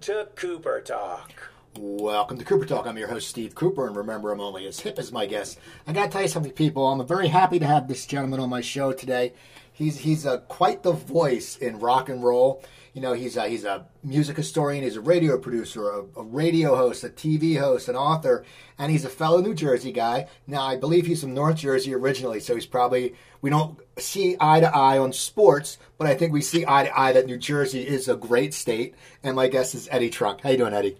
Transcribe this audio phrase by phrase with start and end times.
[0.00, 1.37] to Cooper Talk.
[1.80, 2.88] Welcome to Cooper Talk.
[2.88, 5.60] I'm your host, Steve Cooper, and remember, I'm only as hip as my guest.
[5.86, 6.84] I got to tell you something, people.
[6.84, 9.32] I'm very happy to have this gentleman on my show today.
[9.72, 12.64] He's he's a, quite the voice in rock and roll.
[12.94, 16.74] You know, he's a, he's a music historian, he's a radio producer, a, a radio
[16.74, 18.44] host, a TV host, an author,
[18.76, 20.26] and he's a fellow New Jersey guy.
[20.48, 24.58] Now, I believe he's from North Jersey originally, so he's probably we don't see eye
[24.58, 27.86] to eye on sports, but I think we see eye to eye that New Jersey
[27.86, 28.96] is a great state.
[29.22, 30.40] And my guest is Eddie Trunk.
[30.40, 30.96] How you doing, Eddie?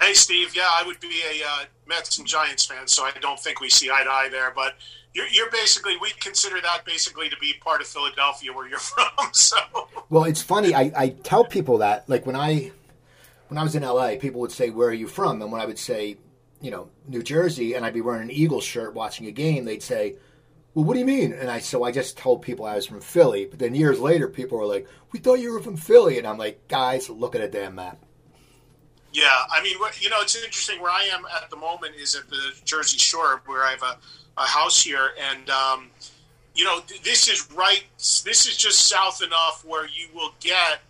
[0.00, 0.54] Hey, Steve.
[0.54, 3.70] Yeah, I would be a uh, Mets and Giants fan, so I don't think we
[3.70, 4.52] see eye to eye there.
[4.54, 4.74] But
[5.12, 9.32] you're, you're, basically we consider that basically to be part of Philadelphia, where you're from.
[9.32, 9.56] So,
[10.10, 10.74] well, it's funny.
[10.74, 12.72] I, I tell people that like when I
[13.48, 15.66] when I was in LA, people would say, "Where are you from?" And when I
[15.66, 16.16] would say,
[16.60, 19.82] you know, New Jersey, and I'd be wearing an Eagles shirt watching a game, they'd
[19.82, 20.16] say,
[20.74, 23.00] "Well, what do you mean?" And I so I just told people I was from
[23.00, 23.46] Philly.
[23.46, 26.38] But then years later, people were like, "We thought you were from Philly," and I'm
[26.38, 28.03] like, "Guys, look at a damn map."
[29.14, 30.82] Yeah, I mean, you know, it's interesting.
[30.82, 33.96] Where I am at the moment is at the Jersey Shore, where I have a,
[34.36, 35.90] a house here, and um,
[36.54, 37.84] you know, this is right.
[37.96, 40.80] This is just south enough where you will get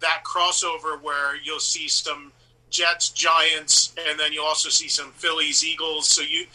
[0.00, 2.32] that crossover where you'll see some
[2.68, 6.06] Jets, Giants, and then you'll also see some Phillies, Eagles.
[6.06, 6.46] So you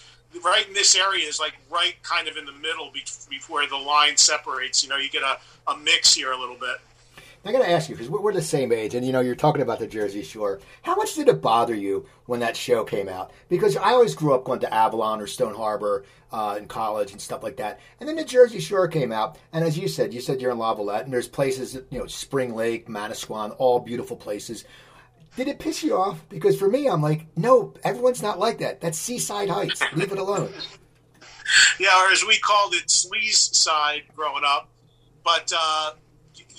[0.45, 2.91] right in this area is like right kind of in the middle
[3.29, 4.83] before the line separates.
[4.83, 5.39] You know, you get a,
[5.71, 6.77] a mix here a little bit.
[7.45, 9.61] I got to ask you because we're the same age, and you know you're talking
[9.61, 10.59] about the Jersey Shore.
[10.81, 13.31] How much did it bother you when that show came out?
[13.47, 17.21] Because I always grew up going to Avalon or Stone Harbor uh, in college and
[17.21, 20.19] stuff like that, and then the Jersey Shore came out, and as you said, you
[20.19, 24.65] said you're in Lavallette, and there's places, you know, Spring Lake, Manasquan, all beautiful places.
[25.37, 26.27] Did it piss you off?
[26.27, 28.81] Because for me, I'm like, no, everyone's not like that.
[28.81, 29.81] That's Seaside Heights.
[29.93, 30.51] Leave it alone.
[31.79, 34.69] yeah, or as we called it, Sleaze Side growing up,
[35.23, 35.53] but.
[35.57, 35.91] Uh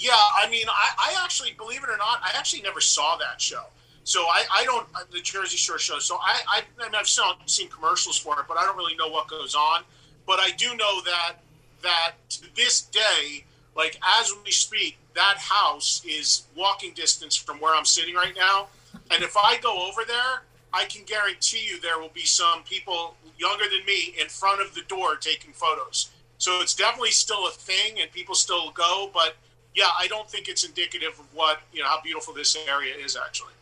[0.00, 3.38] yeah, I mean, I, I, actually, believe it or not, I actually never saw that
[3.38, 3.64] show.
[4.04, 5.98] So I, I don't uh, the Jersey Shore show.
[5.98, 8.96] So I, I, I mean, I've seen, seen commercials for it, but I don't really
[8.96, 9.82] know what goes on.
[10.26, 11.34] But I do know that
[11.82, 13.44] that to this day,
[13.76, 18.68] like as we speak, that house is walking distance from where I'm sitting right now.
[19.10, 23.16] And if I go over there, I can guarantee you there will be some people
[23.38, 26.10] younger than me in front of the door taking photos.
[26.38, 29.36] So it's definitely still a thing, and people still go, but
[29.74, 33.16] yeah, I don't think it's indicative of what you know how beautiful this area is
[33.16, 33.52] actually.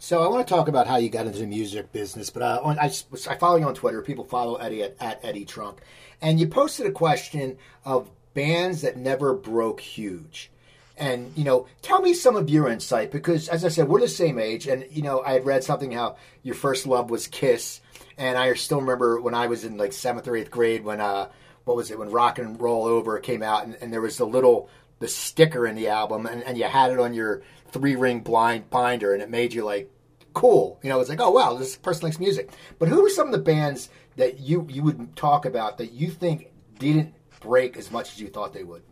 [0.00, 2.60] So I want to talk about how you got into the music business, but uh,
[2.64, 4.00] I, I follow you on Twitter.
[4.00, 5.80] People follow Eddie at, at Eddie Trunk,
[6.22, 10.50] and you posted a question of bands that never broke huge.
[10.96, 14.08] And you know, tell me some of your insight because, as I said, we're the
[14.08, 17.80] same age, and you know, I had read something how your first love was Kiss,
[18.16, 21.28] and I still remember when I was in like seventh or eighth grade when uh,
[21.64, 24.26] what was it when Rock and Roll Over came out, and, and there was the
[24.26, 24.68] little
[24.98, 28.68] the sticker in the album and, and you had it on your three ring blind
[28.70, 29.90] binder and it made you like
[30.34, 30.78] cool.
[30.82, 32.50] You know, it's like, oh wow, this person likes music.
[32.78, 36.10] But who are some of the bands that you you would talk about that you
[36.10, 38.82] think didn't break as much as you thought they would?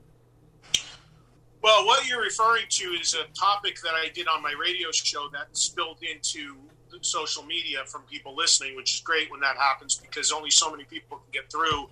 [1.62, 5.28] Well, what you're referring to is a topic that I did on my radio show
[5.32, 6.56] that spilled into
[7.00, 10.84] social media from people listening, which is great when that happens because only so many
[10.84, 11.88] people can get through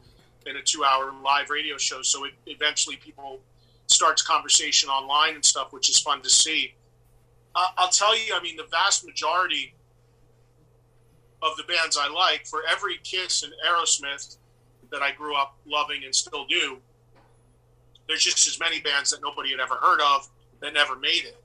[0.47, 2.03] in a two hour live radio show.
[2.03, 3.41] So it, eventually people
[3.95, 6.75] starts conversation online and stuff, which is fun to see.
[7.55, 9.75] Uh, I'll tell you, I mean, the vast majority
[11.43, 14.37] of the bands I like, for every Kiss and Aerosmith
[14.91, 16.79] that I grew up loving and still do,
[18.09, 20.29] there's just as many bands that nobody had ever heard of
[20.61, 21.43] that never made it.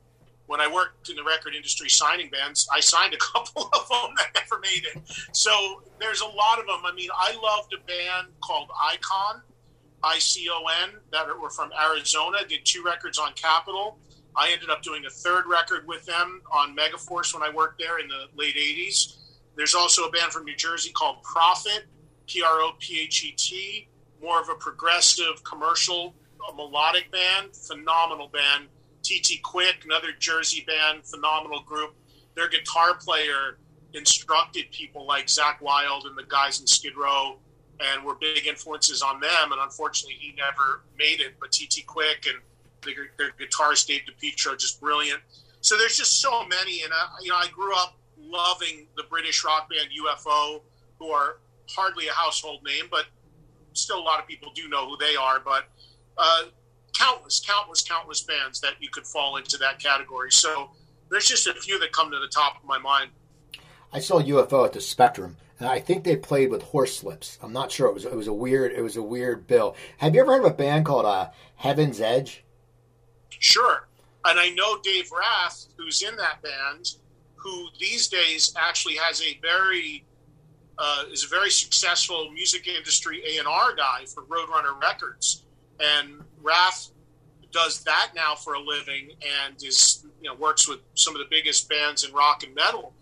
[0.48, 4.16] When I worked in the record industry signing bands, I signed a couple of them
[4.18, 5.02] that never made it.
[5.32, 6.82] So there's a lot of them.
[6.86, 9.42] I mean, I loved a band called Icon
[10.04, 13.98] ICON that were from Arizona, did two records on Capitol.
[14.36, 18.00] I ended up doing a third record with them on Megaforce when I worked there
[18.00, 19.18] in the late 80s.
[19.56, 21.86] There's also a band from New Jersey called Prophet,
[22.28, 23.90] P R O P H E T,
[24.22, 26.16] more of a progressive commercial
[26.56, 28.68] melodic band, phenomenal band.
[29.02, 31.96] TT Quick, another Jersey band, phenomenal group.
[32.36, 33.58] Their guitar player
[33.94, 37.40] instructed people like Zakk Wylde and the guys in Skid Row
[37.80, 39.52] and were big influences on them.
[39.52, 41.36] And unfortunately, he never made it.
[41.40, 42.38] But TT Quick and
[42.82, 45.22] the, their guitarist Dave DiPietro, just brilliant.
[45.62, 49.44] So there's just so many, and I, you know, I grew up loving the British
[49.44, 50.62] rock band UFO,
[51.00, 51.38] who are
[51.70, 53.06] hardly a household name, but
[53.74, 55.40] still a lot of people do know who they are.
[55.40, 55.66] But
[56.18, 56.44] uh,
[56.98, 60.32] countless, countless, countless bands that you could fall into that category.
[60.32, 60.72] So
[61.10, 63.12] there's just a few that come to the top of my mind.
[63.92, 67.38] I saw UFO at the Spectrum and I think they played with Horslips.
[67.42, 67.88] I'm not sure.
[67.88, 69.76] It was it was a weird it was a weird bill.
[69.98, 72.44] Have you ever heard of a band called uh, Heaven's Edge?
[73.30, 73.88] Sure.
[74.26, 76.94] And I know Dave Rath, who's in that band,
[77.36, 80.06] who these days actually has a very
[80.78, 85.44] uh, is a very successful music industry A and R guy for Roadrunner Records,
[85.80, 86.92] and Rath
[87.52, 89.10] does that now for a living
[89.46, 92.94] and is you know works with some of the biggest bands in rock and metal.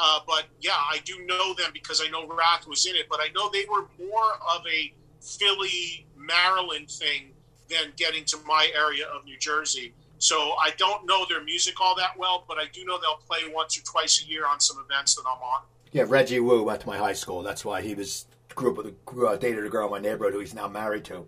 [0.00, 3.06] Uh, but yeah, I do know them because I know Rath was in it.
[3.10, 7.32] But I know they were more of a Philly, Maryland thing
[7.68, 9.92] than getting to my area of New Jersey.
[10.18, 13.52] So I don't know their music all that well, but I do know they'll play
[13.52, 15.62] once or twice a year on some events that I'm on.
[15.92, 17.42] Yeah, Reggie Wu went to my high school.
[17.42, 20.08] That's why he was grew up with a grew, uh, dated a girl in my
[20.08, 21.26] neighborhood who he's now married to.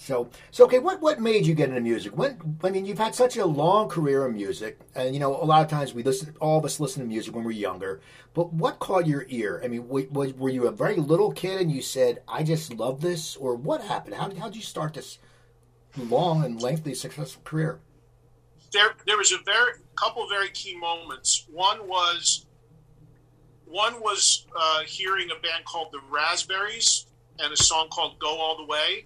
[0.00, 2.16] So, so okay, what what made you get into music?
[2.16, 5.44] When I mean, you've had such a long career in music, and you know, a
[5.44, 8.00] lot of times we listen, all of us listen to music when we're younger.
[8.32, 9.60] But what caught your ear?
[9.62, 13.36] I mean, were you a very little kid and you said, "I just love this,"
[13.36, 14.14] or what happened?
[14.14, 15.18] How how did you start this
[15.98, 17.80] long and lengthy successful career?
[18.72, 21.46] There, there was a very couple very key moments.
[21.52, 22.46] One was
[23.66, 27.04] one was uh, hearing a band called the Raspberries
[27.38, 29.04] and a song called "Go All the Way."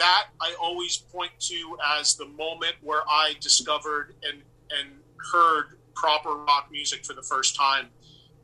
[0.00, 4.88] That I always point to as the moment where I discovered and and
[5.32, 7.86] heard proper rock music for the first time,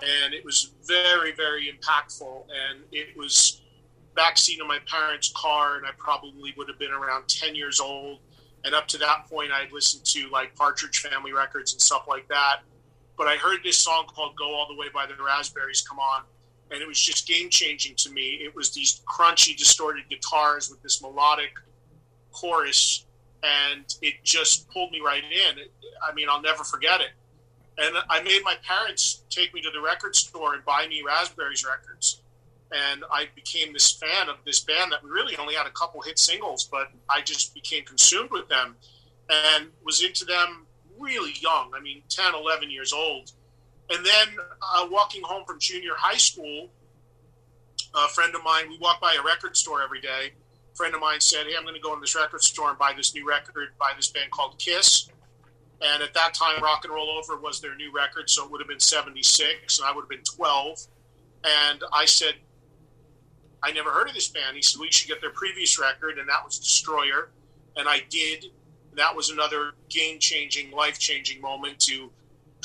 [0.02, 2.44] and it was very very impactful.
[2.44, 3.62] And it was
[4.14, 8.20] backseat of my parents' car, and I probably would have been around ten years old.
[8.64, 12.06] And up to that point, I had listened to like Partridge Family records and stuff
[12.08, 12.60] like that
[13.16, 16.24] but I heard this song called "Go All the Way" by the Raspberries come on,
[16.70, 18.40] and it was just game changing to me.
[18.42, 21.52] It was these crunchy, distorted guitars with this melodic
[22.32, 23.06] chorus,
[23.42, 25.58] and it just pulled me right in.
[26.08, 27.10] I mean, I'll never forget it.
[27.78, 31.64] And I made my parents take me to the record store and buy me Raspberries
[31.64, 32.22] records.
[32.72, 36.18] And I became this fan of this band that really only had a couple hit
[36.18, 38.76] singles, but I just became consumed with them
[39.30, 40.66] and was into them
[40.98, 41.72] really young.
[41.76, 43.32] I mean, 10, 11 years old.
[43.90, 44.28] And then
[44.74, 46.70] uh, walking home from junior high school,
[47.94, 50.32] a friend of mine, we walk by a record store every day.
[50.72, 52.78] A friend of mine said, Hey, I'm going to go in this record store and
[52.78, 55.08] buy this new record by this band called Kiss.
[55.80, 58.62] And at that time, Rock and Roll Over was their new record, so it would
[58.62, 60.86] have been 76, and I would have been 12.
[61.44, 62.34] And I said,
[63.62, 64.56] I never heard of this band.
[64.56, 67.30] He said, We should get their previous record, and that was Destroyer.
[67.76, 68.46] And I did
[68.96, 72.10] that was another game changing, life changing moment to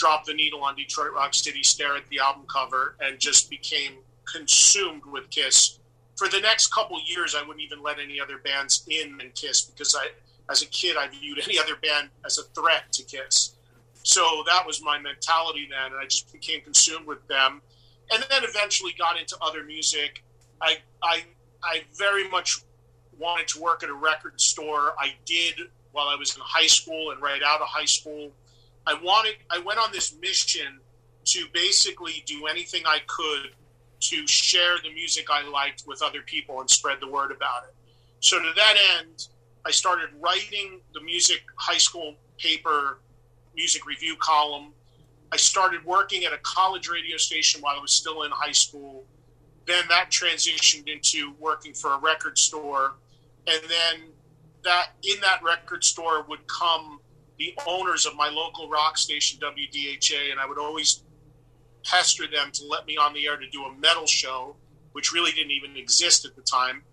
[0.02, 3.98] drop the needle on Detroit Rock City, stare at the album cover, and just became
[4.26, 5.78] consumed with Kiss.
[6.18, 9.62] For the next couple years, I wouldn't even let any other bands in and Kiss
[9.62, 10.08] because I,
[10.50, 13.52] as a kid, I viewed any other band as a threat to Kiss.
[14.02, 17.62] So that was my mentality then, and I just became consumed with them.
[18.12, 20.24] And then eventually got into other music.
[20.62, 21.26] I, I,
[21.64, 22.62] I very much
[23.20, 24.94] wanted to work at a record store.
[24.98, 25.60] I did
[25.92, 28.32] while I was in high school and right out of high school.
[28.88, 30.80] I wanted I went on this mission
[31.26, 33.52] to basically do anything I could
[34.00, 37.76] to share the music I liked with other people and spread the word about it.
[38.20, 39.28] So to that end,
[39.66, 43.00] I started writing the music high school paper
[43.56, 44.74] music review column.
[45.32, 49.06] I started working at a college radio station while I was still in high school.
[49.68, 52.96] Then that transitioned into working for a record store.
[53.48, 54.10] And then
[54.64, 57.00] that in that record store would come
[57.42, 61.04] the owners of my local rock station WDHA, and I would always
[61.84, 64.56] pester them to let me on the air to do a metal show,
[64.92, 66.84] which really didn't even exist at the time.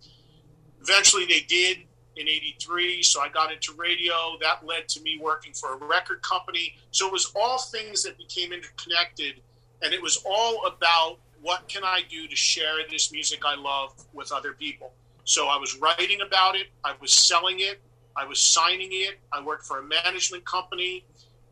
[0.80, 1.80] Eventually, they did
[2.16, 4.38] in 83, so I got into radio.
[4.40, 6.76] That led to me working for a record company.
[6.92, 9.42] So it was all things that became interconnected,
[9.82, 13.92] and it was all about what can I do to share this music I love
[14.14, 14.92] with other people.
[15.24, 17.82] So I was writing about it, I was selling it,
[18.18, 19.20] I was signing it.
[19.32, 21.04] I worked for a management company.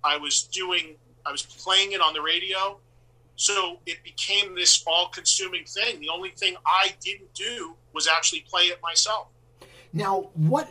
[0.03, 2.79] I was doing, I was playing it on the radio.
[3.37, 6.01] So it became this all consuming thing.
[6.01, 9.29] The only thing I didn't do was actually play it myself.
[9.93, 10.69] Now, what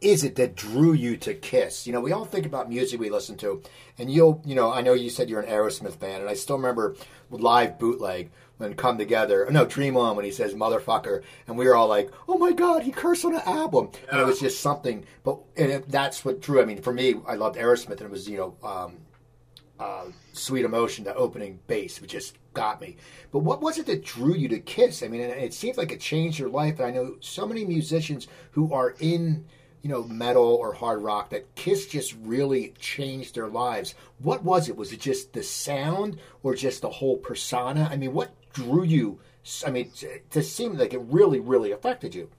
[0.00, 1.86] is it that drew you to Kiss?
[1.86, 3.62] You know, we all think about music we listen to,
[3.98, 6.56] and you'll, you know, I know you said you're an Aerosmith fan, and I still
[6.56, 6.96] remember
[7.30, 11.74] live bootleg when Come Together, no, Dream On when he says motherfucker, and we were
[11.74, 15.04] all like, oh my god, he cursed on an album, and it was just something.
[15.22, 16.62] But and it, that's what drew.
[16.62, 18.98] I mean, for me, I loved Aerosmith, and it was you know, um,
[19.78, 22.96] uh, Sweet Emotion, the opening bass, which just got me.
[23.32, 25.02] But what was it that drew you to Kiss?
[25.02, 27.64] I mean, it, it seems like it changed your life, and I know so many
[27.64, 29.44] musicians who are in
[29.84, 33.94] you know, metal or hard rock that Kiss just really changed their lives.
[34.18, 34.76] What was it?
[34.78, 37.86] Was it just the sound or just the whole persona?
[37.92, 39.20] I mean, what drew you?
[39.66, 39.92] I mean,
[40.30, 42.30] to seem like it really, really affected you.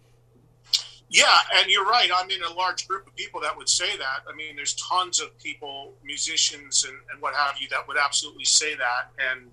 [1.07, 2.09] Yeah, and you're right.
[2.13, 4.23] I'm in a large group of people that would say that.
[4.27, 8.45] I mean, there's tons of people, musicians and, and what have you, that would absolutely
[8.45, 9.11] say that.
[9.31, 9.51] And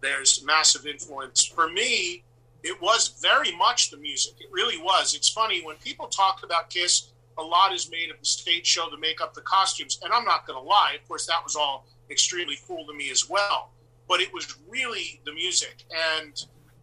[0.00, 1.44] there's massive influence.
[1.44, 2.22] For me,
[2.62, 4.34] it was very much the music.
[4.38, 5.14] It really was.
[5.14, 8.88] It's funny when people talk about Kiss, a lot is made of the stage show,
[8.88, 9.98] the makeup, the costumes.
[10.02, 10.96] And I'm not going to lie.
[11.00, 13.72] Of course, that was all extremely cool to me as well.
[14.08, 15.84] But it was really the music.
[16.22, 16.32] And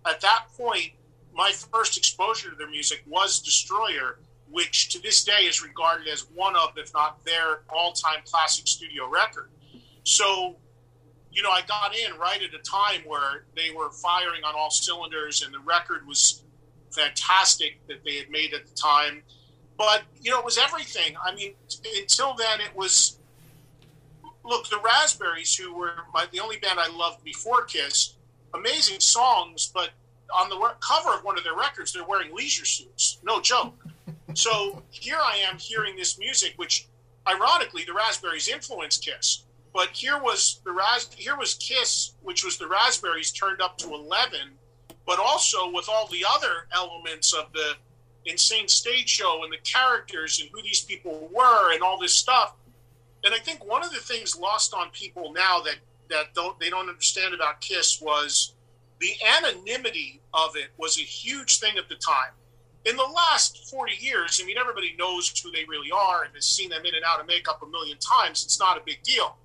[0.06, 0.92] at that point,
[1.34, 6.28] my first exposure to their music was Destroyer, which to this day is regarded as
[6.34, 9.50] one of, if not their all time classic studio record.
[10.04, 10.58] So,
[11.32, 14.70] you know, I got in right at a time where they were firing on all
[14.70, 16.44] cylinders and the record was
[16.92, 19.24] fantastic that they had made at the time.
[19.78, 21.16] But, you know, it was everything.
[21.26, 21.56] I mean,
[22.00, 23.20] until then, it was
[24.44, 28.16] look, the Raspberries, who were my, the only band I loved before Kiss,
[28.54, 29.90] amazing songs, but
[30.34, 33.20] on the cover of one of their records, they're wearing leisure suits.
[33.24, 33.76] No joke.
[34.34, 36.88] so here I am hearing this music, which
[37.28, 39.44] ironically the Raspberries influenced Kiss.
[39.74, 43.94] But here was the Ras- here was Kiss, which was the Raspberries turned up to
[43.94, 44.52] eleven,
[45.06, 47.74] but also with all the other elements of the
[48.26, 52.54] insane stage show and the characters and who these people were and all this stuff.
[53.24, 55.76] And I think one of the things lost on people now that
[56.10, 58.54] that don't they don't understand about Kiss was
[59.00, 62.32] the anonymity of it was a huge thing at the time.
[62.86, 66.46] In the last 40 years, I mean, everybody knows who they really are and has
[66.46, 68.44] seen them in and out of makeup a million times.
[68.44, 69.38] It's not a big deal.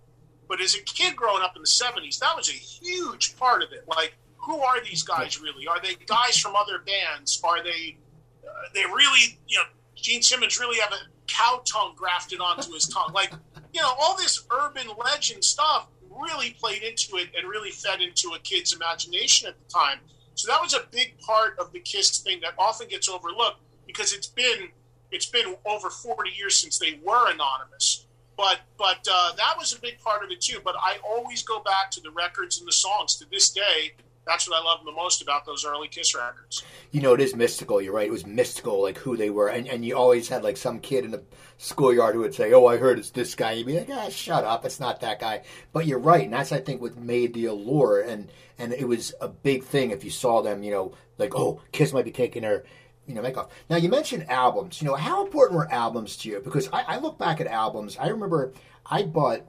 [0.48, 3.72] But as a kid growing up in the 70s, that was a huge part of
[3.72, 3.84] it.
[3.86, 5.68] Like, who are these guys really?
[5.68, 7.40] Are they guys from other bands?
[7.44, 7.96] Are they,
[8.44, 12.86] uh, they really, you know, Gene Simmons really have a cow tongue grafted onto his
[12.88, 13.12] tongue?
[13.12, 13.32] Like,
[13.72, 18.30] you know, all this urban legend stuff really played into it and really fed into
[18.30, 19.98] a kid's imagination at the time.
[20.34, 24.12] So that was a big part of the Kiss thing that often gets overlooked because
[24.12, 24.68] it's been
[25.10, 28.06] it's been over 40 years since they were anonymous.
[28.36, 30.60] But but uh, that was a big part of it too.
[30.64, 33.94] But I always go back to the records and the songs to this day
[34.28, 36.62] that's what I love the most about those early Kiss records.
[36.92, 37.80] You know, it is mystical.
[37.80, 38.06] You're right.
[38.06, 41.04] It was mystical, like who they were, and and you always had like some kid
[41.04, 41.24] in the
[41.56, 44.44] schoolyard who would say, "Oh, I heard it's this guy." You'd be like, "Ah, shut
[44.44, 44.64] up!
[44.64, 45.42] It's not that guy."
[45.72, 49.14] But you're right, and that's I think what made the allure, and and it was
[49.20, 50.62] a big thing if you saw them.
[50.62, 52.64] You know, like oh, Kiss might be taking their
[53.06, 53.48] you know, make off.
[53.70, 54.82] Now you mentioned albums.
[54.82, 56.40] You know, how important were albums to you?
[56.40, 57.96] Because I, I look back at albums.
[57.98, 58.52] I remember
[58.84, 59.46] I bought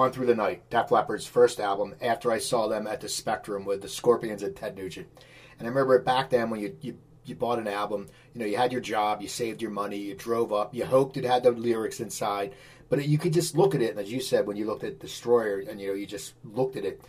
[0.00, 3.64] on Through the Night, Def Leppard's first album, after I saw them at the Spectrum
[3.64, 5.08] with the Scorpions and Ted Nugent.
[5.58, 8.56] And I remember back then when you, you, you bought an album, you know, you
[8.56, 11.50] had your job, you saved your money, you drove up, you hoped it had the
[11.50, 12.54] lyrics inside,
[12.88, 13.90] but you could just look at it.
[13.90, 16.76] And as you said, when you looked at Destroyer and, you know, you just looked
[16.76, 17.00] at it.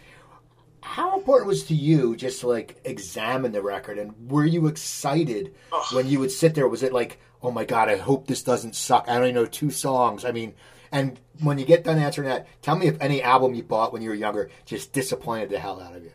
[0.81, 5.53] How important was to you just to like examine the record and were you excited
[5.91, 6.67] when you would sit there?
[6.67, 9.05] Was it like, oh my God, I hope this doesn't suck?
[9.07, 10.23] I only know two songs.
[10.23, 10.53] I mean,
[10.91, 14.01] and when you get done answering that, tell me if any album you bought when
[14.01, 16.11] you were younger just disappointed the hell out of you.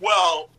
[0.00, 0.50] Well,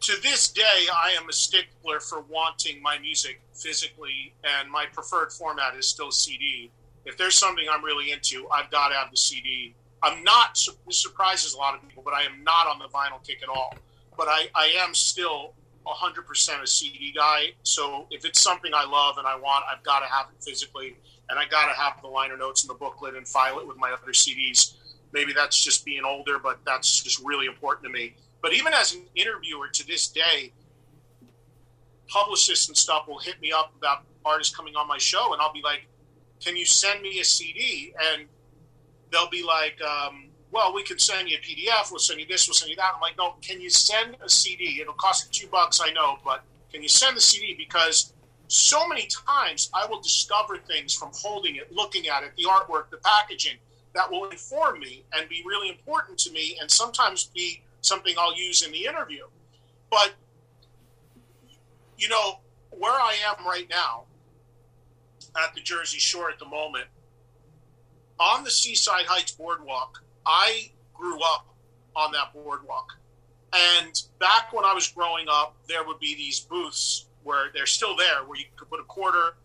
[0.00, 5.32] to this day, I am a stickler for wanting my music physically, and my preferred
[5.32, 6.70] format is still CD.
[7.04, 9.74] If there's something I'm really into, I've got to have the CD.
[10.02, 13.24] I'm not, this surprises a lot of people, but I am not on the vinyl
[13.26, 13.74] kick at all.
[14.16, 15.54] But I, I am still
[15.86, 17.52] 100% a CD guy.
[17.62, 20.96] So if it's something I love and I want, I've got to have it physically
[21.28, 23.76] and I got to have the liner notes in the booklet and file it with
[23.76, 24.74] my other CDs.
[25.12, 28.14] Maybe that's just being older, but that's just really important to me.
[28.42, 30.52] But even as an interviewer to this day,
[32.08, 35.52] publicists and stuff will hit me up about artists coming on my show, and I'll
[35.52, 35.88] be like,
[36.40, 38.28] "Can you send me a CD?" And
[39.10, 41.90] they'll be like, um, "Well, we can send you a PDF.
[41.90, 42.48] We'll send you this.
[42.48, 44.80] We'll send you that." I'm like, "No, can you send a CD?
[44.80, 48.14] It'll cost you two bucks, I know, but can you send the CD because
[48.48, 52.90] so many times I will discover things from holding it, looking at it, the artwork,
[52.90, 53.56] the packaging
[53.94, 58.36] that will inform me and be really important to me and sometimes be something I'll
[58.36, 59.26] use in the interview.
[59.90, 60.14] But,
[61.98, 64.04] you know, where I am right now
[65.36, 66.86] at the Jersey Shore at the moment,
[68.18, 71.46] on the Seaside Heights Boardwalk, I grew up
[71.94, 72.92] on that boardwalk.
[73.52, 77.96] And back when I was growing up, there would be these booths where they're still
[77.96, 79.36] there, where you could put a quarter.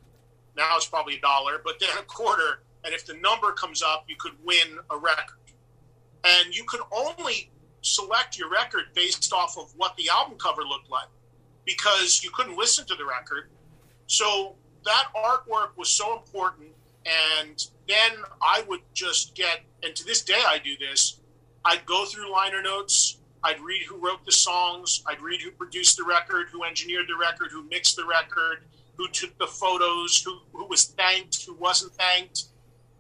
[0.58, 4.06] Now it's probably a dollar, but then a quarter, and if the number comes up,
[4.08, 5.38] you could win a record.
[6.24, 10.90] And you could only select your record based off of what the album cover looked
[10.90, 11.08] like,
[11.66, 13.50] because you couldn't listen to the record.
[14.08, 16.70] So that artwork was so important.
[17.06, 21.20] And then I would just get, and to this day I do this.
[21.64, 25.04] I'd go through liner notes I'd read who wrote the songs.
[25.08, 28.66] I'd read who produced the record, who engineered the record, who mixed the record,
[28.98, 32.46] who took the photos, who, who was thanked, who wasn't thanked.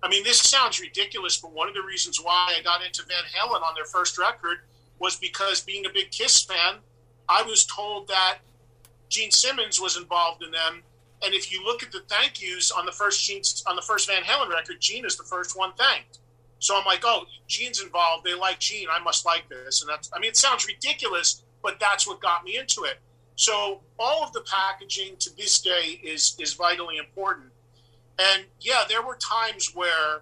[0.03, 3.24] I mean, this sounds ridiculous, but one of the reasons why I got into Van
[3.36, 4.58] Halen on their first record
[4.98, 6.79] was because being a big Kiss fan,
[7.29, 8.39] I was told that
[9.10, 10.81] Gene Simmons was involved in them.
[11.24, 14.10] And if you look at the thank yous on the first Gene, on the first
[14.10, 16.20] Van Halen record, Gene is the first one thanked.
[16.60, 18.24] So I'm like, oh, Gene's involved.
[18.24, 18.88] They like Gene.
[18.92, 19.82] I must like this.
[19.82, 23.00] And that's, I mean, it sounds ridiculous, but that's what got me into it.
[23.36, 27.48] So all of the packaging to this day is is vitally important.
[28.20, 30.22] And yeah, there were times where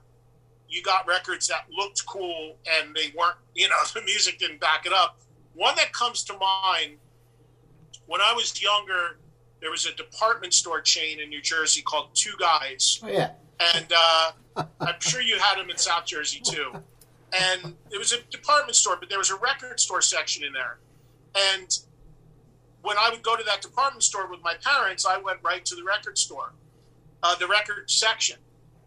[0.69, 4.85] you got records that looked cool and they weren't, you know, the music didn't back
[4.85, 5.19] it up.
[5.53, 6.97] One that comes to mind
[8.05, 9.19] when I was younger,
[9.61, 12.99] there was a department store chain in New Jersey called Two Guys.
[13.03, 13.31] Oh, yeah.
[13.75, 14.31] And uh,
[14.79, 16.71] I'm sure you had them in South Jersey too.
[17.31, 20.79] And it was a department store, but there was a record store section in there.
[21.35, 21.77] And
[22.81, 25.75] when I would go to that department store with my parents, I went right to
[25.75, 26.53] the record store,
[27.21, 28.37] uh, the record section.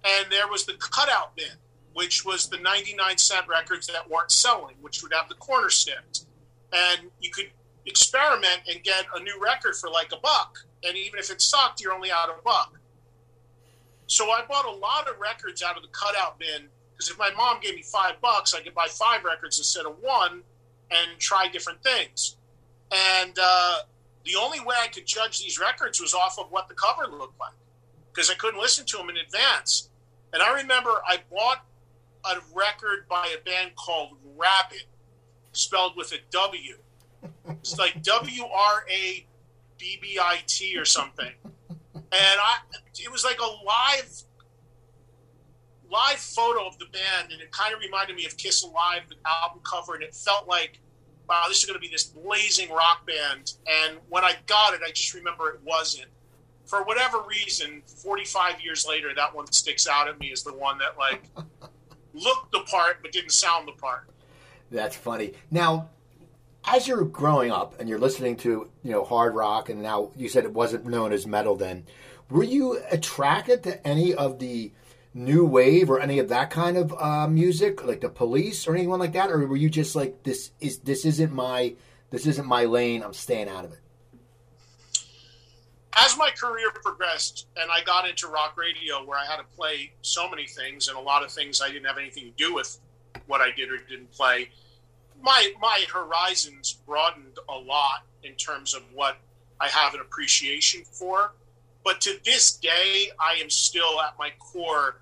[0.05, 1.57] And there was the cutout bin,
[1.93, 6.25] which was the 99 cent records that weren't selling, which would have the corner snipped.
[6.73, 7.51] And you could
[7.87, 10.59] experiment and get a new record for like a buck.
[10.85, 12.79] And even if it sucked, you're only out a buck.
[14.07, 17.31] So I bought a lot of records out of the cutout bin because if my
[17.37, 20.43] mom gave me five bucks, I could buy five records instead of one
[20.91, 22.37] and try different things.
[22.93, 23.79] And uh,
[24.25, 27.41] the only way I could judge these records was off of what the cover looked
[27.41, 27.55] like
[28.13, 29.89] because I couldn't listen to them in advance.
[30.33, 31.65] And I remember I bought
[32.25, 34.85] a record by a band called Rabbit,
[35.53, 36.77] spelled with a W.
[37.49, 39.27] It's like W R A
[39.79, 41.33] B B I T or something.
[41.45, 42.57] And I,
[43.01, 44.23] it was like a live,
[45.91, 49.17] live photo of the band, and it kind of reminded me of Kiss Alive, the
[49.27, 50.79] album cover, and it felt like,
[51.29, 53.55] wow, this is going to be this blazing rock band.
[53.67, 56.09] And when I got it, I just remember it wasn't.
[56.67, 60.79] For whatever reason, 45 years later, that one sticks out at me as the one
[60.79, 61.23] that like
[62.13, 64.11] looked the part but didn't sound the part.
[64.71, 65.33] That's funny.
[65.51, 65.91] Now,
[66.65, 70.29] as you're growing up and you're listening to you know hard rock, and now you
[70.29, 71.87] said it wasn't known as metal then,
[72.31, 74.73] were you attracted to any of the
[75.15, 78.99] new wave or any of that kind of uh, music, like the Police or anyone
[78.99, 81.75] like that, or were you just like this is this isn't my
[82.11, 83.79] this isn't my lane, I'm staying out of it?
[85.95, 89.93] As my career progressed and I got into rock radio, where I had to play
[90.01, 92.79] so many things and a lot of things I didn't have anything to do with
[93.27, 94.49] what I did or didn't play
[95.23, 99.19] my my horizons broadened a lot in terms of what
[99.61, 101.33] I have an appreciation for.
[101.85, 105.01] But to this day, I am still at my core.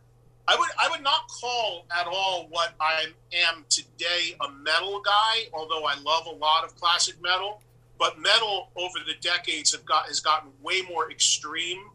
[0.48, 5.48] I would I would not call at all what I am today a metal guy,
[5.52, 7.62] although I love a lot of classic metal.
[7.98, 11.90] But metal over the decades have got has gotten way more extreme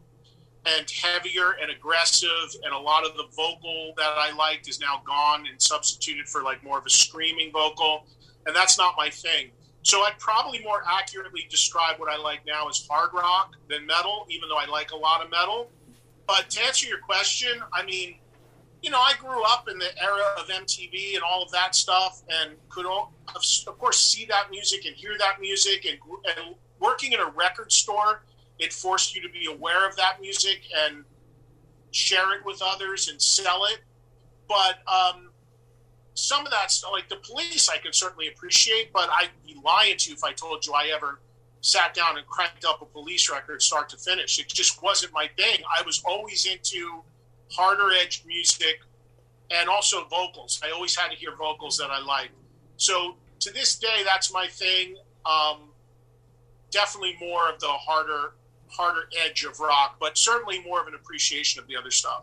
[0.66, 5.00] and heavier and aggressive, and a lot of the vocal that I liked is now
[5.06, 8.06] gone and substituted for like more of a screaming vocal
[8.46, 9.50] and that's not my thing.
[9.82, 14.26] So I'd probably more accurately describe what I like now as hard rock than metal,
[14.30, 15.70] even though I like a lot of metal.
[16.26, 18.16] But to answer your question, I mean,
[18.82, 22.22] you know, I grew up in the era of MTV and all of that stuff,
[22.28, 25.86] and could, of course, see that music and hear that music.
[25.86, 25.98] And,
[26.36, 28.22] and working in a record store,
[28.58, 31.04] it forced you to be aware of that music and
[31.92, 33.78] share it with others and sell it.
[34.48, 35.30] But um,
[36.16, 39.98] some of that stuff, like the police, I can certainly appreciate, but I'd be lying
[39.98, 41.20] to you if I told you I ever
[41.60, 44.38] sat down and cranked up a police record start to finish.
[44.38, 45.58] It just wasn't my thing.
[45.78, 47.02] I was always into
[47.52, 48.80] harder edge music
[49.50, 50.58] and also vocals.
[50.64, 52.32] I always had to hear vocals that I liked.
[52.78, 54.96] So to this day, that's my thing.
[55.26, 55.68] Um,
[56.70, 58.32] definitely more of the harder,
[58.68, 62.22] harder edge of rock, but certainly more of an appreciation of the other stuff.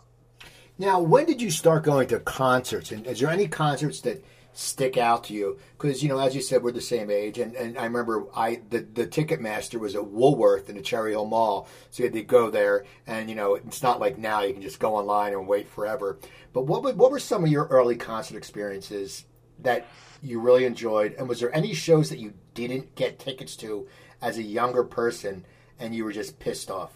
[0.78, 2.92] Now, when did you start going to concerts?
[2.92, 5.60] And is there any concerts that stick out to you?
[5.78, 8.62] Because you know, as you said, we're the same age, and, and I remember I
[8.70, 12.24] the the Ticketmaster was at Woolworth in the Cherry Hill Mall, so you had to
[12.24, 15.48] go there, and you know, it's not like now you can just go online and
[15.48, 16.18] wait forever.
[16.54, 19.26] But what what were some of your early concert experiences
[19.60, 19.86] that
[20.22, 23.88] you really enjoyed, and was there any shows that you didn't get tickets to
[24.22, 25.46] as a younger person,
[25.80, 26.92] and you were just pissed off?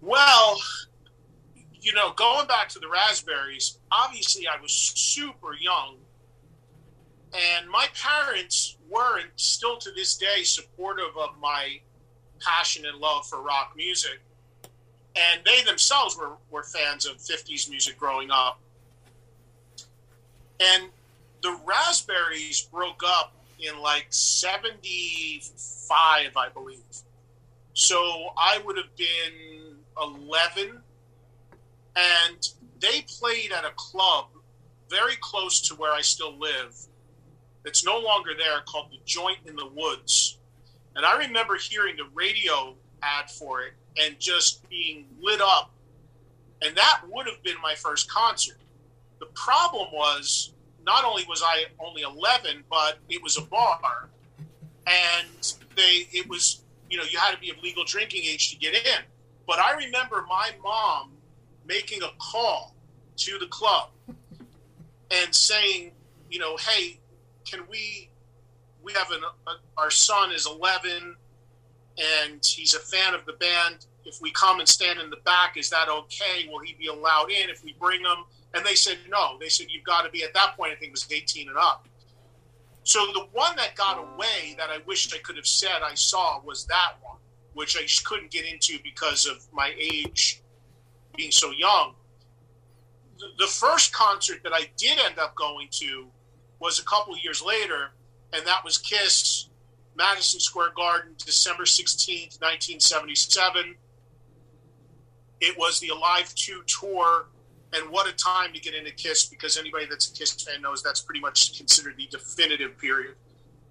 [0.00, 0.58] Well,
[1.80, 5.96] you know, going back to the raspberries, obviously I was super young.
[7.32, 11.80] And my parents were and still to this day supportive of my
[12.40, 14.20] passion and love for rock music.
[15.16, 18.60] And they themselves were, were fans of 50s music growing up.
[20.60, 20.90] And
[21.42, 26.78] the Raspberries broke up in like 75, I believe.
[27.74, 30.80] So I would have been 11.
[31.96, 32.48] And
[32.80, 34.26] they played at a club
[34.88, 36.74] very close to where I still live.
[37.64, 40.38] It's no longer there called the Joint in the Woods.
[40.96, 45.72] And I remember hearing the radio ad for it and just being lit up.
[46.62, 48.58] And that would have been my first concert.
[49.18, 50.52] The problem was
[50.84, 54.08] not only was I only 11, but it was a bar,
[54.86, 58.56] and they it was you know you had to be of legal drinking age to
[58.56, 59.02] get in.
[59.46, 61.12] But I remember my mom
[61.70, 62.74] making a call
[63.16, 63.90] to the club
[65.12, 65.92] and saying,
[66.28, 66.98] you know, hey,
[67.48, 68.10] can we?
[68.82, 71.14] We have an a, our son is 11,
[71.98, 73.86] and he's a fan of the band.
[74.04, 76.48] If we come and stand in the back, is that okay?
[76.50, 78.24] Will he be allowed in if we bring him?
[78.54, 79.36] And they said no.
[79.38, 80.72] They said you've got to be at that point.
[80.72, 81.86] I think it was 18 and up.
[82.82, 86.40] So the one that got away that I wished I could have said I saw
[86.42, 87.18] was that one,
[87.52, 90.40] which I just couldn't get into because of my age
[91.16, 91.94] being so young.
[93.38, 96.06] The, first concert that I did end up going to
[96.58, 97.90] was a couple years later,
[98.32, 99.48] and that was Kiss,
[99.94, 103.74] Madison Square Garden, December 16th, 1977.
[105.40, 107.26] It was the Alive 2 tour
[107.72, 110.82] and what a time to get into Kiss because anybody that's a Kiss fan knows
[110.82, 113.14] that's pretty much considered the definitive period.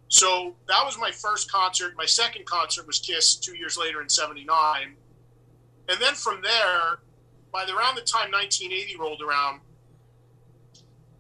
[0.08, 1.94] So that was my first concert.
[1.98, 4.96] My second concert was Kiss two years later in '79,
[5.90, 7.00] and then from there,
[7.52, 9.62] by the around the time 1980 rolled around,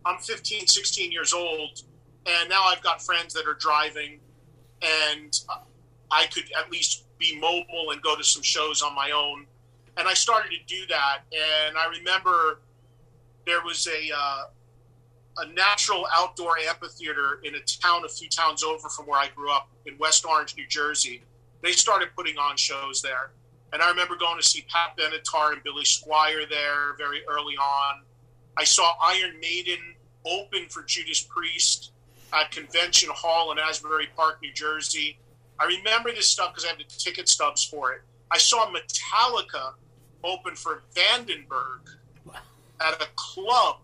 [0.05, 1.81] I'm 15, 16 years old,
[2.25, 4.19] and now I've got friends that are driving,
[4.81, 5.39] and
[6.11, 9.45] I could at least be mobile and go to some shows on my own.
[9.97, 12.61] And I started to do that, and I remember
[13.45, 14.43] there was a uh,
[15.39, 19.51] a natural outdoor amphitheater in a town a few towns over from where I grew
[19.51, 21.23] up in West Orange, New Jersey.
[21.61, 23.31] They started putting on shows there,
[23.71, 28.01] and I remember going to see Pat Benatar and Billy Squier there very early on.
[28.57, 31.91] I saw Iron Maiden open for Judas Priest
[32.33, 35.19] at Convention Hall in Asbury Park, New Jersey.
[35.59, 38.01] I remember this stuff because I have the ticket stubs for it.
[38.31, 39.73] I saw Metallica
[40.23, 41.89] open for Vandenberg
[42.79, 43.77] at a club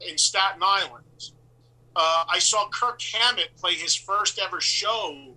[0.00, 1.04] in Staten Island.
[1.96, 5.34] Uh, I saw Kirk Hammett play his first ever show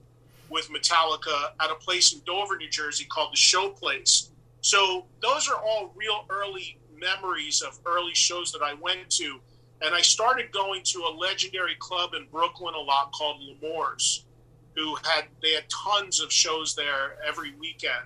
[0.49, 4.31] with Metallica at a place in Dover, New Jersey called the Show Place.
[4.61, 9.39] So those are all real early memories of early shows that I went to.
[9.81, 14.25] And I started going to a legendary club in Brooklyn a lot called L'Amour's,
[14.75, 18.05] who had they had tons of shows there every weekend.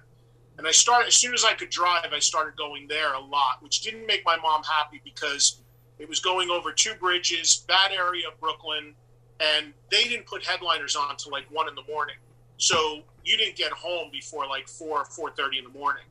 [0.57, 2.11] And I started as soon as I could drive.
[2.13, 5.61] I started going there a lot, which didn't make my mom happy because
[5.97, 8.93] it was going over two bridges, bad area of Brooklyn,
[9.39, 12.15] and they didn't put headliners on until like one in the morning.
[12.61, 16.03] So you didn't get home before like four, four thirty in the morning.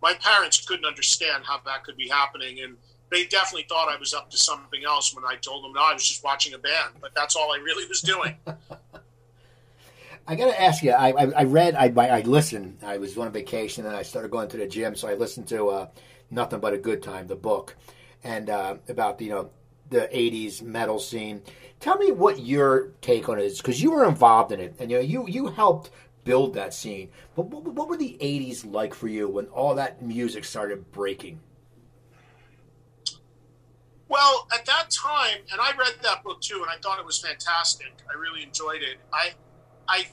[0.00, 2.78] My parents couldn't understand how that could be happening, and
[3.10, 5.92] they definitely thought I was up to something else when I told them no, I
[5.92, 6.94] was just watching a band.
[7.02, 8.36] But that's all I really was doing.
[10.26, 10.92] I got to ask you.
[10.92, 11.74] I, I, I read.
[11.74, 12.78] I, I listened.
[12.82, 15.68] I was on vacation and I started going to the gym, so I listened to
[15.68, 15.88] uh,
[16.30, 17.76] "Nothing But a Good Time," the book,
[18.24, 19.50] and uh, about you know
[19.90, 21.42] the '80s metal scene.
[21.80, 24.90] Tell me what your take on it is, because you were involved in it, and
[24.90, 25.90] you know you you helped
[26.24, 27.10] build that scene.
[27.36, 31.40] But what, what were the '80s like for you when all that music started breaking?
[34.08, 37.18] Well, at that time, and I read that book too, and I thought it was
[37.18, 37.92] fantastic.
[38.10, 38.98] I really enjoyed it.
[39.12, 39.32] I
[39.88, 40.06] I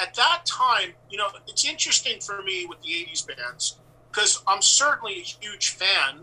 [0.00, 3.78] at that time, you know, it's interesting for me with the '80s bands
[4.12, 6.20] because I'm certainly a huge fan,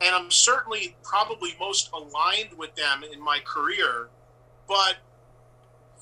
[0.00, 4.08] and I'm certainly probably most aligned with them in my career.
[4.68, 4.96] But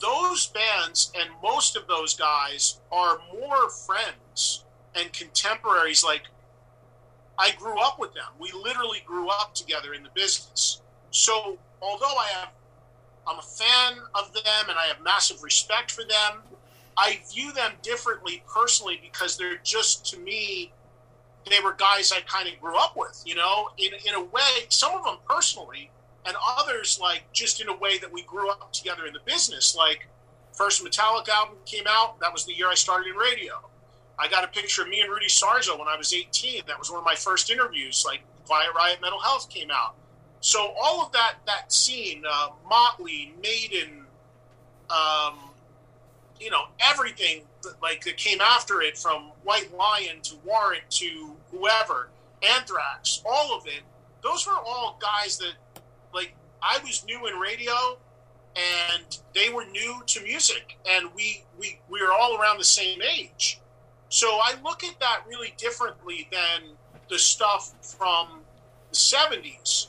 [0.01, 6.05] those bands and most of those guys are more friends and contemporaries.
[6.05, 6.23] Like
[7.39, 8.25] I grew up with them.
[8.39, 10.81] We literally grew up together in the business.
[11.11, 12.49] So although I have
[13.27, 16.43] I'm a fan of them and I have massive respect for them.
[16.97, 20.73] I view them differently personally because they're just to me
[21.49, 24.67] they were guys I kind of grew up with, you know, in in a way,
[24.69, 25.91] some of them personally
[26.27, 29.77] and others like just in a way that we grew up together in the business.
[29.77, 30.09] Like
[30.53, 33.61] first Metallica album came out, that was the year I started in radio.
[34.19, 36.63] I got a picture of me and Rudy Sarzo when I was 18.
[36.67, 38.05] That was one of my first interviews.
[38.07, 39.97] Like Quiet Riot Metal Health came out.
[40.41, 44.05] So all of that that scene, uh, Motley, Maiden,
[44.91, 45.51] um,
[46.41, 51.37] you know, everything that, like that came after it, from White Lion to Warrant to
[51.51, 52.09] whoever,
[52.43, 53.83] Anthrax, all of it.
[54.23, 55.55] Those were all guys that,
[56.13, 57.99] like, I was new in radio,
[58.57, 63.01] and they were new to music, and we we we were all around the same
[63.03, 63.61] age.
[64.09, 66.71] So I look at that really differently than
[67.11, 68.41] the stuff from
[68.91, 69.89] the '70s,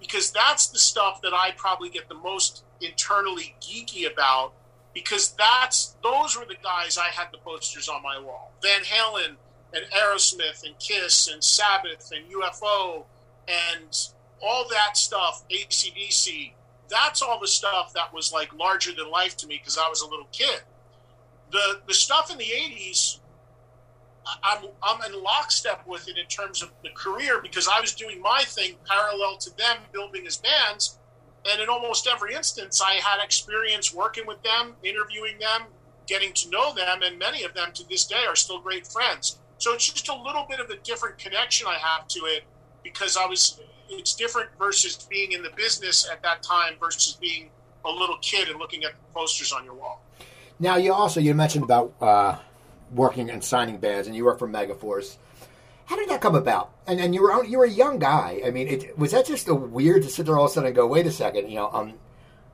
[0.00, 4.52] because that's the stuff that I probably get the most internally geeky about
[4.94, 8.52] because that's those were the guys I had the posters on my wall.
[8.62, 9.36] Van Halen
[9.72, 13.04] and Aerosmith and Kiss and Sabbath and UFO
[13.46, 14.08] and
[14.42, 16.52] all that stuff, ACDC,
[16.88, 20.00] that's all the stuff that was like larger than life to me because I was
[20.00, 20.62] a little kid.
[21.50, 23.18] The the stuff in the 80s,
[24.42, 28.20] I'm, I'm in lockstep with it in terms of the career because I was doing
[28.20, 30.97] my thing parallel to them building as bands
[31.50, 35.62] and in almost every instance, I had experience working with them, interviewing them,
[36.06, 39.38] getting to know them, and many of them to this day are still great friends.
[39.58, 42.44] So it's just a little bit of a different connection I have to it
[42.82, 43.60] because I was.
[43.90, 47.48] It's different versus being in the business at that time versus being
[47.86, 50.02] a little kid and looking at the posters on your wall.
[50.58, 52.36] Now you also you mentioned about uh,
[52.92, 55.16] working and signing bands, and you work for Megaforce.
[55.88, 56.70] How did that come about?
[56.86, 58.42] And and you were you were a young guy.
[58.44, 60.66] I mean, it, was that just a weird to sit there all of a sudden
[60.66, 61.94] and go, wait a second, you know, I'm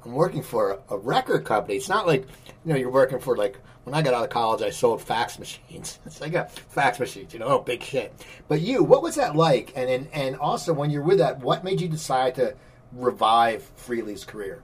[0.04, 1.74] I'm working for a, record company.
[1.74, 2.28] It's not like
[2.64, 5.40] you know you're working for like when I got out of college, I sold fax
[5.40, 5.98] machines.
[6.06, 8.14] It's like a fax machines, you know, oh big shit.
[8.46, 9.72] But you, what was that like?
[9.74, 12.54] And and and also when you're with that, what made you decide to
[12.92, 14.62] revive Frehley's career?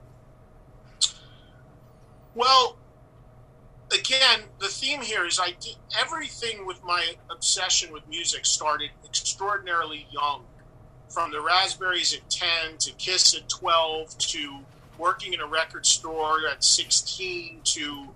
[2.35, 2.77] Well,
[3.91, 10.07] again, the theme here is I did everything with my obsession with music started extraordinarily
[10.11, 10.43] young.
[11.09, 14.59] From the Raspberries at 10 to Kiss at 12 to
[14.97, 18.07] working in a record store at 16 to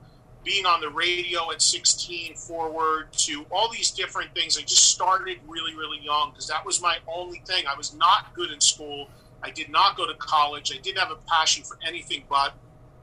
[0.46, 4.58] being on the radio at 16 forward to all these different things.
[4.58, 7.66] I just started really, really young because that was my only thing.
[7.68, 9.10] I was not good in school.
[9.44, 10.72] I did not go to college.
[10.74, 12.54] I didn't have a passion for anything but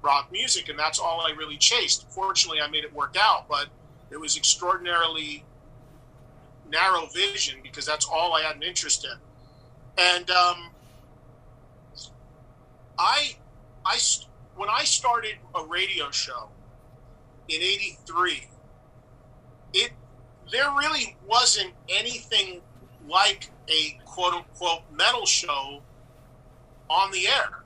[0.02, 2.10] rock music, and that's all I really chased.
[2.10, 3.68] Fortunately, I made it work out, but
[4.10, 5.44] it was extraordinarily
[6.68, 9.18] narrow vision because that's all I had an interest in.
[9.98, 10.70] And um,
[12.98, 13.36] I,
[13.86, 13.98] I,
[14.56, 16.48] when I started a radio show
[17.48, 18.48] in '83,
[19.74, 19.92] it
[20.50, 22.60] there really wasn't anything
[23.08, 25.82] like a quote unquote metal show
[26.90, 27.61] on the air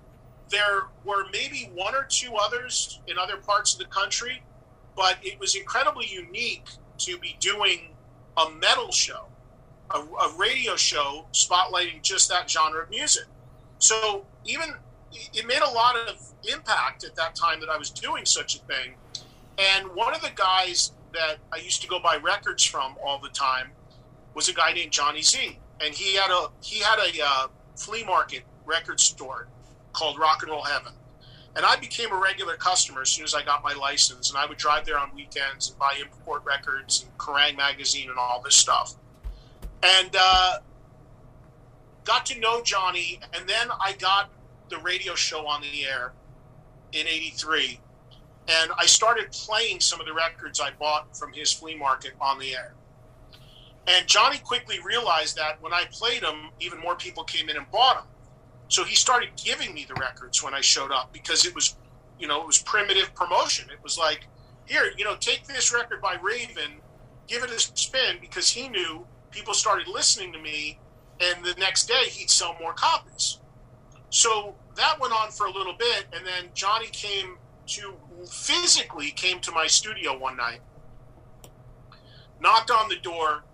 [0.50, 4.42] there were maybe one or two others in other parts of the country,
[4.94, 6.66] but it was incredibly unique
[6.98, 7.90] to be doing
[8.36, 9.26] a metal show,
[9.90, 13.24] a, a radio show spotlighting just that genre of music.
[13.78, 14.74] So even
[15.12, 16.20] it made a lot of
[16.52, 18.94] impact at that time that I was doing such a thing.
[19.58, 23.30] And one of the guys that I used to go buy records from all the
[23.30, 23.70] time
[24.34, 28.04] was a guy named Johnny Z, and he had a he had a uh, flea
[28.04, 29.48] market record store
[29.96, 30.92] called Rock and Roll Heaven.
[31.56, 34.28] And I became a regular customer as soon as I got my license.
[34.28, 38.18] And I would drive there on weekends and buy import records and Kerrang magazine and
[38.18, 38.94] all this stuff.
[39.82, 40.58] And uh,
[42.04, 43.20] got to know Johnny.
[43.32, 44.30] And then I got
[44.68, 46.12] the radio show on the air
[46.92, 47.80] in 83.
[48.48, 52.38] And I started playing some of the records I bought from his flea market on
[52.38, 52.74] the air.
[53.86, 57.70] And Johnny quickly realized that when I played them, even more people came in and
[57.70, 58.06] bought them.
[58.68, 61.76] So he started giving me the records when I showed up because it was,
[62.18, 63.70] you know, it was primitive promotion.
[63.70, 64.26] It was like,
[64.66, 66.80] here, you know, take this record by Raven,
[67.28, 70.78] give it a spin because he knew people started listening to me,
[71.20, 73.38] and the next day he'd sell more copies.
[74.10, 77.36] So that went on for a little bit, and then Johnny came
[77.68, 77.94] to
[78.30, 80.60] physically came to my studio one night,
[82.40, 83.44] knocked on the door,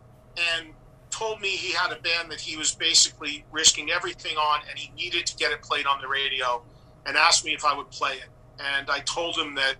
[0.57, 0.69] and
[1.13, 4.91] told me he had a band that he was basically risking everything on and he
[4.97, 6.63] needed to get it played on the radio
[7.07, 8.29] and asked me if I would play it.
[8.59, 9.77] And I told him that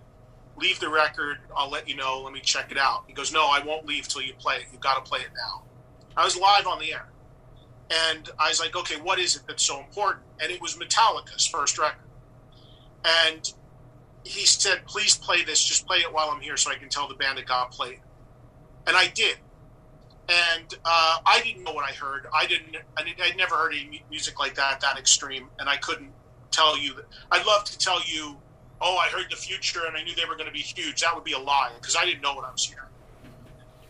[0.55, 3.03] leave the record, I'll let you know, let me check it out.
[3.07, 4.65] He goes, No, I won't leave till you play it.
[4.71, 5.63] You've got to play it now.
[6.15, 7.09] I was live on the air.
[8.07, 10.23] And I was like, Okay, what is it that's so important?
[10.39, 12.05] And it was Metallica's first record.
[13.03, 13.51] And
[14.23, 17.07] he said, Please play this, just play it while I'm here so I can tell
[17.07, 17.99] the band that God played.
[18.85, 19.37] And I did
[20.29, 22.27] and uh, I didn't know what I heard.
[22.33, 22.77] I didn't.
[22.97, 26.11] I would never heard any music like that, that extreme, and I couldn't
[26.51, 26.95] tell you.
[26.95, 28.37] That, I'd love to tell you,
[28.81, 31.01] oh, I heard the future, and I knew they were going to be huge.
[31.01, 32.89] That would be a lie because I didn't know what I was hearing.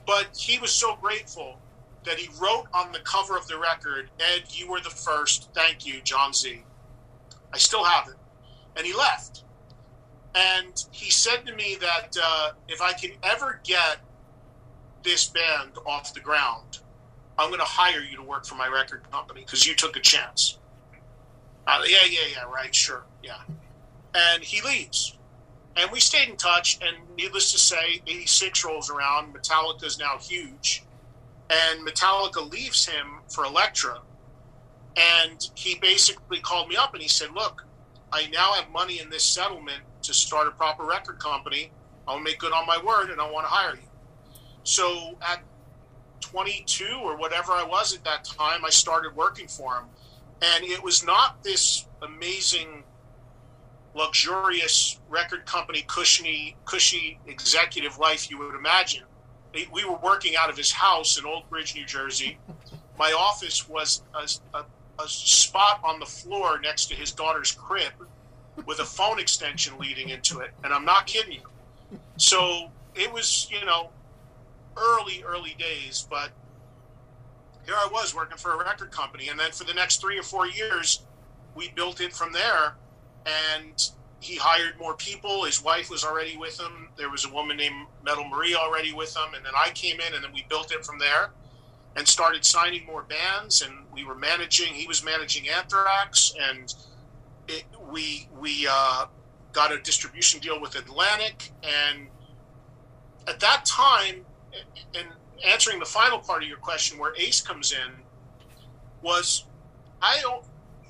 [0.08, 1.60] But he was so grateful
[2.04, 5.50] that he wrote on the cover of the record, "Ed, you were the first.
[5.54, 6.64] Thank you, John Z."
[7.54, 8.16] I still have it,
[8.76, 9.44] and he left.
[10.36, 14.00] And he said to me that uh, if I can ever get
[15.04, 16.80] this band off the ground,
[17.38, 20.00] I'm going to hire you to work for my record company because you took a
[20.00, 20.60] chance.
[21.66, 23.40] Uh, yeah, yeah, yeah, right, sure, yeah.
[24.14, 25.18] And he leaves.
[25.76, 29.34] And we stayed in touch, and needless to say, 86 rolls around.
[29.34, 30.84] Metallica is now huge.
[31.50, 34.00] And Metallica leaves him for Elektra.
[34.96, 37.66] And he basically called me up and he said, Look,
[38.12, 41.72] I now have money in this settlement to start a proper record company.
[42.08, 43.88] I'll make good on my word and I want to hire you.
[44.64, 45.44] So at
[46.22, 49.86] 22 or whatever I was at that time, I started working for him.
[50.42, 52.84] And it was not this amazing,
[53.94, 59.04] luxurious record company, cushiony, cushy executive life you would imagine.
[59.72, 62.40] We were working out of his house in Old Bridge, New Jersey.
[62.98, 64.66] My office was a, a,
[65.00, 67.94] a spot on the floor next to his daughter's crib
[68.66, 70.52] with a phone extension leading into it.
[70.64, 72.00] And I'm not kidding you.
[72.18, 73.90] So it was, you know,
[74.78, 76.32] early, early days, but
[77.66, 79.30] here I was working for a record company.
[79.30, 81.06] And then for the next three or four years,
[81.56, 82.76] we built it from there.
[83.26, 85.44] And he hired more people.
[85.44, 86.90] His wife was already with him.
[86.98, 89.34] There was a woman named Metal Marie already with him.
[89.34, 91.32] And then I came in, and then we built it from there
[91.96, 93.62] and started signing more bands.
[93.62, 96.34] And we were managing, he was managing Anthrax.
[96.52, 96.74] And
[97.48, 99.06] it, we, we uh,
[99.54, 101.52] got a distribution deal with Atlantic.
[101.64, 102.08] And
[103.28, 104.26] at that time,
[104.96, 105.08] and
[105.46, 107.92] answering the final part of your question, where Ace comes in,
[109.02, 109.46] was
[110.02, 110.44] I don't.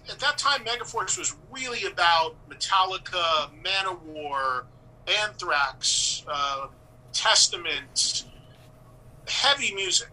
[0.10, 4.64] At that time, Megaforce was really about Metallica, Manowar,
[5.08, 6.68] Anthrax, uh,
[7.14, 8.26] Testament,
[9.28, 10.10] heavy music.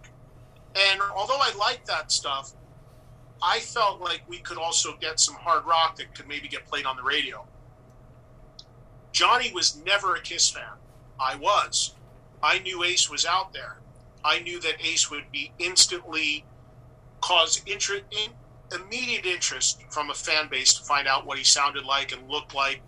[0.76, 2.52] And although I liked that stuff,
[3.42, 6.86] I felt like we could also get some hard rock that could maybe get played
[6.86, 7.44] on the radio.
[9.12, 10.76] Johnny was never a Kiss fan.
[11.18, 11.94] I was.
[12.42, 13.78] I knew Ace was out there.
[14.24, 16.44] I knew that Ace would be instantly
[17.20, 18.30] cause interest, in,
[18.78, 22.54] immediate interest from a fan base to find out what he sounded like and looked
[22.54, 22.82] like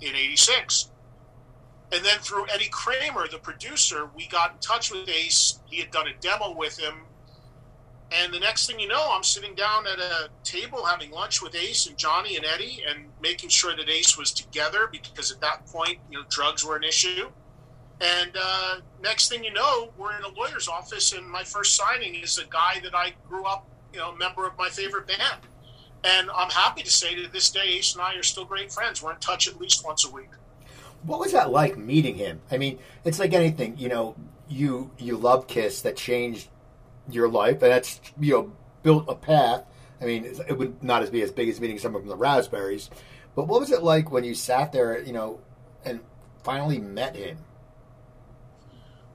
[0.00, 0.90] in '86.
[1.90, 5.60] And then through Eddie Kramer, the producer, we got in touch with Ace.
[5.66, 6.94] He had done a demo with him.
[8.10, 11.54] And the next thing you know, I'm sitting down at a table having lunch with
[11.54, 15.66] Ace and Johnny and Eddie and making sure that Ace was together because at that
[15.66, 17.30] point, you know, drugs were an issue.
[18.00, 22.14] And uh, next thing you know, we're in a lawyer's office, and my first signing
[22.14, 25.40] is a guy that I grew up, you know, member of my favorite band.
[26.04, 29.02] And I'm happy to say to this day, Ace and I are still great friends.
[29.02, 30.30] We're in touch at least once a week.
[31.02, 32.40] What was that like meeting him?
[32.50, 34.14] I mean, it's like anything, you know,
[34.48, 36.48] you you love Kiss that changed
[37.10, 39.64] your life, and that's you know built a path.
[40.00, 42.90] I mean, it would not as be as big as meeting someone from the Raspberries,
[43.34, 45.40] but what was it like when you sat there, you know,
[45.84, 46.00] and
[46.42, 47.38] finally met him?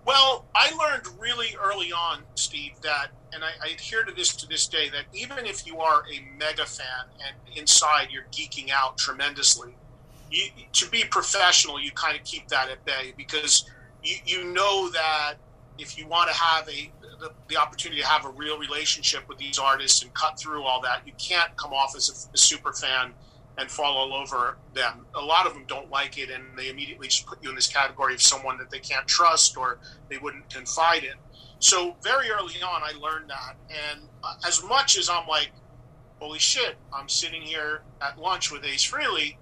[0.06, 4.48] Well, I learned really early on, Steve, that, and I, I, adhere to this to
[4.48, 8.98] this day, that even if you are a mega fan and inside you're geeking out
[8.98, 9.76] tremendously,
[10.30, 13.70] you, to be professional, you kind of keep that at bay because
[14.04, 15.36] you, you know that
[15.78, 19.38] if you want to have a the, the, opportunity to have a real relationship with
[19.38, 22.74] these artists and cut through all that, you can't come off as a, a super
[22.74, 23.14] fan
[23.58, 25.06] and fall all over them.
[25.16, 28.14] A lot of them don't like it, and they immediately put you in this category
[28.14, 31.14] of someone that they can't trust or they wouldn't confide in.
[31.60, 35.52] So very early on, I learned that, and uh, as much as I'm like,
[36.20, 39.38] "Holy shit!" I'm sitting here at lunch with Ace Frehley.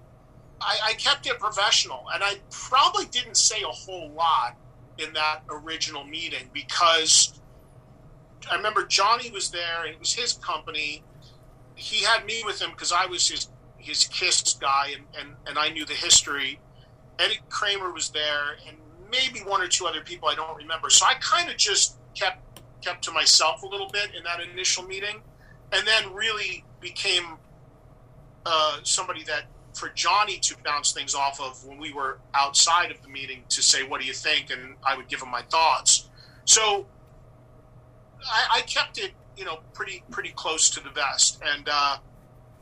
[0.60, 4.56] I, I kept it professional, and I probably didn't say a whole lot
[4.98, 7.40] in that original meeting because
[8.50, 11.02] I remember Johnny was there, and it was his company.
[11.74, 13.48] He had me with him because I was his
[13.82, 16.60] his Kiss guy, and, and, and I knew the history.
[17.18, 18.76] Eddie Kramer was there, and
[19.10, 20.88] maybe one or two other people I don't remember.
[20.90, 22.38] So I kind of just kept
[22.80, 25.20] kept to myself a little bit in that initial meeting,
[25.72, 27.36] and then really became
[28.44, 33.00] uh, somebody that for Johnny to bounce things off of when we were outside of
[33.02, 36.08] the meeting to say, "What do you think?" and I would give him my thoughts.
[36.44, 36.86] So
[38.26, 41.98] I, I kept it, you know, pretty pretty close to the vest, and uh,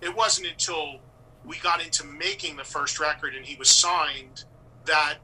[0.00, 1.00] it wasn't until
[1.44, 4.44] we got into making the first record and he was signed
[4.84, 5.16] that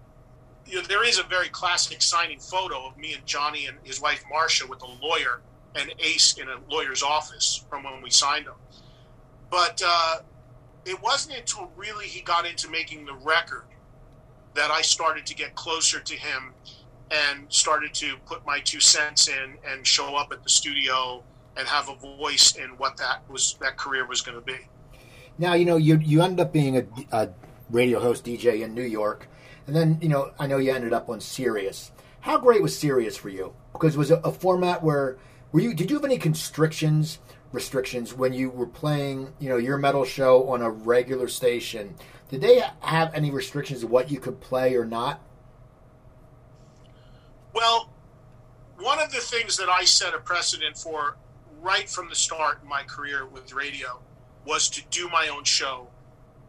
[0.67, 4.01] you know there is a very classic signing photo of me and Johnny and his
[4.01, 5.41] wife Marsha with a lawyer
[5.75, 8.55] and Ace in a lawyer's office from when we signed him.
[9.51, 10.19] But uh,
[10.85, 13.65] it wasn't until really he got into making the record
[14.55, 16.55] that I started to get closer to him
[17.11, 21.23] and started to put my two cents in and show up at the studio
[21.57, 24.59] and have a voice in what that was that career was going to be.
[25.39, 27.29] Now you know you you ended up being a, a,
[27.69, 29.29] radio host DJ in New York,
[29.67, 31.91] and then you know I know you ended up on Sirius.
[32.21, 33.55] How great was Sirius for you?
[33.73, 35.19] Because it was a, a format where
[35.53, 37.19] were you did you have any constrictions
[37.53, 41.95] restrictions when you were playing, you know, your metal show on a regular station.
[42.29, 45.21] Did they have any restrictions of what you could play or not?
[47.53, 47.91] Well,
[48.79, 51.17] one of the things that I set a precedent for
[51.63, 54.01] right from the start in my career with radio
[54.47, 55.89] was to do my own show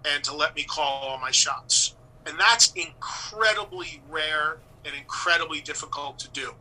[0.06, 1.96] and to let me call all my shots.
[2.26, 6.54] And that's incredibly rare and incredibly difficult to do.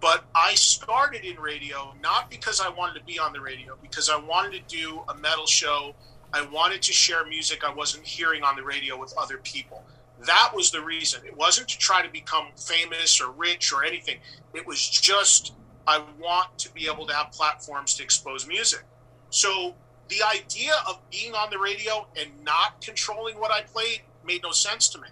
[0.00, 4.10] But I started in radio not because I wanted to be on the radio, because
[4.10, 5.94] I wanted to do a metal show.
[6.32, 9.84] I wanted to share music I wasn't hearing on the radio with other people.
[10.26, 11.20] That was the reason.
[11.24, 14.18] It wasn't to try to become famous or rich or anything.
[14.54, 15.52] It was just
[15.86, 18.82] I want to be able to have platforms to expose music.
[19.30, 19.74] So
[20.12, 24.50] the idea of being on the radio and not controlling what I played made no
[24.50, 25.08] sense to me.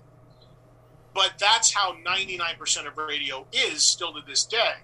[1.15, 4.75] But that's how 99% of radio is still to this day.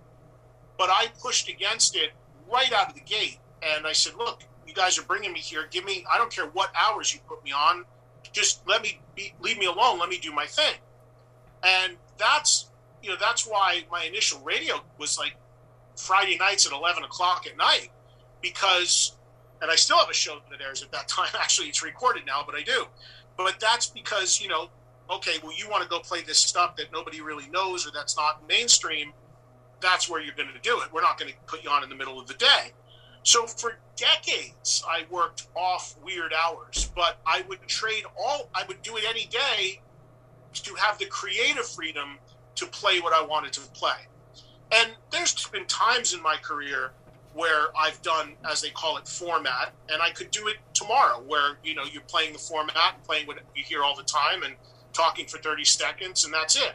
[0.79, 2.13] But I pushed against it
[2.51, 3.39] right out of the gate.
[3.63, 5.67] And I said, look, you guys are bringing me here.
[5.71, 7.85] Give me, I don't care what hours you put me on.
[8.33, 9.99] Just let me be, leave me alone.
[9.99, 10.75] Let me do my thing.
[11.63, 12.71] And that's,
[13.03, 15.37] you know, that's why my initial radio was like
[15.97, 17.91] Friday nights at 11 o'clock at night
[18.43, 19.16] because,
[19.63, 21.29] and I still have a show that airs at that time.
[21.39, 22.87] Actually, it's recorded now, but I do.
[23.37, 24.69] But that's because, you know,
[25.11, 28.17] okay, well, you want to go play this stuff that nobody really knows or that's
[28.17, 29.13] not mainstream.
[29.81, 30.93] That's where you're going to do it.
[30.93, 32.73] We're not going to put you on in the middle of the day.
[33.23, 38.81] So for decades, I worked off weird hours, but I would trade all, I would
[38.83, 39.81] do it any day
[40.55, 42.19] to have the creative freedom
[42.55, 44.07] to play what I wanted to play.
[44.73, 46.93] And there's been times in my career
[47.37, 51.59] where I've done, as they call it, format, and I could do it tomorrow, where
[51.63, 54.55] you know you're playing the format, playing what you hear all the time, and
[54.95, 56.73] talking for 30 seconds, and that's it.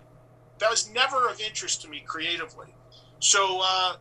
[0.59, 2.68] That was never of interest to me creatively.
[3.20, 3.95] So uh,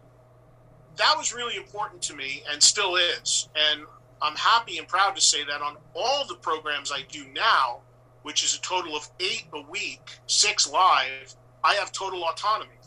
[0.96, 3.48] that was really important to me, and still is.
[3.54, 3.86] And
[4.20, 7.80] I'm happy and proud to say that on all the programs I do now,
[8.22, 11.34] which is a total of eight a week, six live,
[11.64, 12.80] I have total autonomy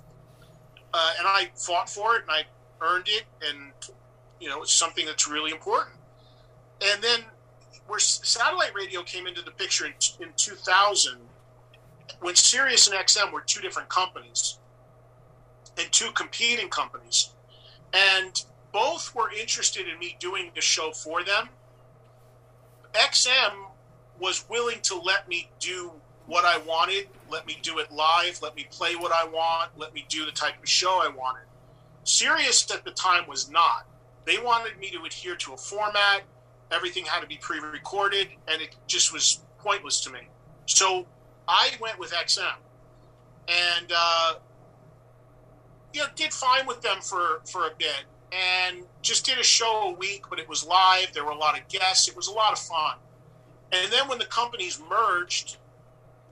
[0.94, 2.44] uh, and I fought for it and I
[2.84, 3.72] earned it, and
[4.40, 5.96] you know it's something that's really important.
[6.82, 7.22] And then
[7.88, 11.18] where satellite radio came into the picture in, in 2000,
[12.22, 14.58] when Sirius and XM were two different companies
[15.78, 17.30] and two competing companies,
[17.94, 21.50] and both were interested in me doing the show for them.
[22.94, 23.68] XM
[24.20, 25.92] was willing to let me do
[26.26, 29.94] what I wanted, let me do it live, let me play what I want, let
[29.94, 31.44] me do the type of show I wanted.
[32.04, 33.86] Sirius at the time was not.
[34.26, 36.24] They wanted me to adhere to a format,
[36.72, 40.20] everything had to be pre recorded, and it just was pointless to me.
[40.66, 41.06] So
[41.48, 42.56] I went with XM
[43.48, 44.36] and, uh,
[45.94, 49.90] you know, did fine with them for, for a bit and just did a show
[49.90, 51.14] a week, but it was live.
[51.14, 52.08] There were a lot of guests.
[52.08, 52.98] It was a lot of fun.
[53.72, 55.58] And then when the companies merged,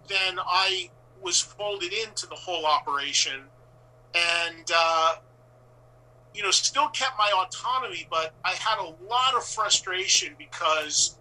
[0.07, 0.89] then I
[1.22, 3.41] was folded into the whole operation
[4.15, 5.15] and, uh,
[6.34, 11.17] you know, still kept my autonomy, but I had a lot of frustration because,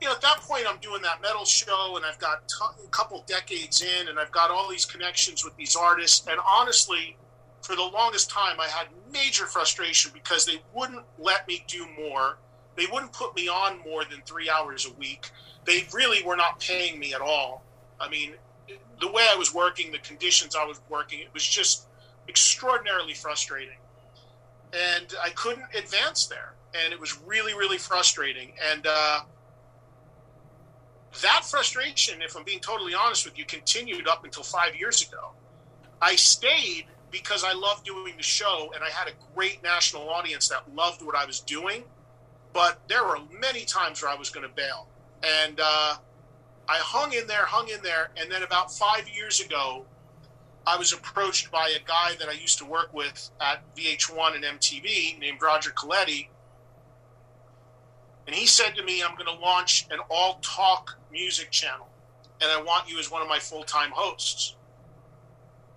[0.00, 2.88] you know, at that point I'm doing that metal show and I've got t- a
[2.88, 6.26] couple decades in and I've got all these connections with these artists.
[6.28, 7.16] And honestly,
[7.62, 12.38] for the longest time, I had major frustration because they wouldn't let me do more.
[12.76, 15.30] They wouldn't put me on more than three hours a week.
[15.64, 17.64] They really were not paying me at all.
[18.00, 18.34] I mean,
[19.00, 21.88] the way I was working, the conditions I was working, it was just
[22.28, 23.78] extraordinarily frustrating.
[24.72, 26.54] And I couldn't advance there.
[26.74, 28.52] And it was really, really frustrating.
[28.70, 29.20] And uh,
[31.22, 35.32] that frustration, if I'm being totally honest with you, continued up until five years ago.
[36.00, 40.48] I stayed because I loved doing the show and I had a great national audience
[40.48, 41.84] that loved what I was doing.
[42.52, 44.88] But there were many times where I was going to bail.
[45.22, 45.96] And, uh,
[46.68, 49.86] I hung in there, hung in there, and then about five years ago,
[50.68, 54.44] I was approached by a guy that I used to work with at VH1 and
[54.44, 56.28] MTV named Roger Coletti.
[58.26, 61.88] And he said to me, I'm going to launch an all talk music channel,
[62.42, 64.56] and I want you as one of my full time hosts.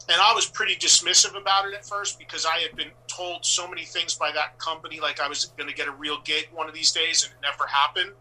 [0.09, 3.69] And I was pretty dismissive about it at first because I had been told so
[3.69, 6.67] many things by that company, like I was going to get a real gig one
[6.67, 8.11] of these days, and it never happened.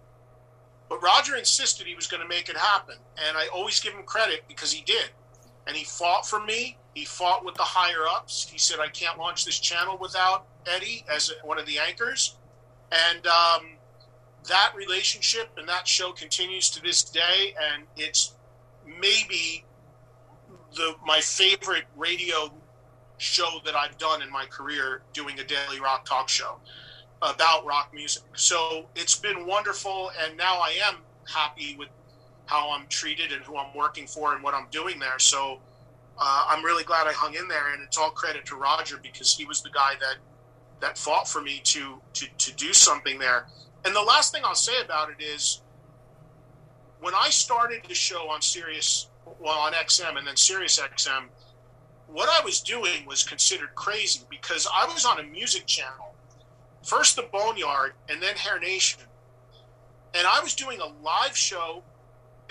[0.89, 2.95] But Roger insisted he was going to make it happen.
[3.27, 5.11] And I always give him credit because he did.
[5.71, 6.77] And he fought for me.
[6.95, 8.49] He fought with the higher ups.
[8.51, 12.35] He said, I can't launch this channel without Eddie as one of the anchors.
[12.91, 13.79] And um,
[14.49, 17.55] that relationship and that show continues to this day.
[17.73, 18.35] And it's
[18.85, 19.65] maybe
[20.75, 22.53] the my favorite radio
[23.19, 26.59] show that I've done in my career doing a daily rock talk show.
[27.23, 28.23] about rock music.
[28.35, 30.97] So it's been wonderful, and now I am
[31.29, 31.89] happy with
[32.51, 35.21] how I'm treated and who I'm working for and what I'm doing there.
[35.21, 35.61] So
[36.19, 39.37] uh, I'm really glad I hung in there, and it's all credit to Roger because
[39.37, 40.17] he was the guy that
[40.81, 43.47] that fought for me to to to do something there.
[43.85, 45.63] And the last thing I'll say about it is,
[46.99, 51.29] when I started the show on Sirius, well on XM and then Sirius XM,
[52.09, 56.17] what I was doing was considered crazy because I was on a music channel,
[56.83, 59.03] first the Boneyard and then Hair Nation,
[60.15, 61.85] and I was doing a live show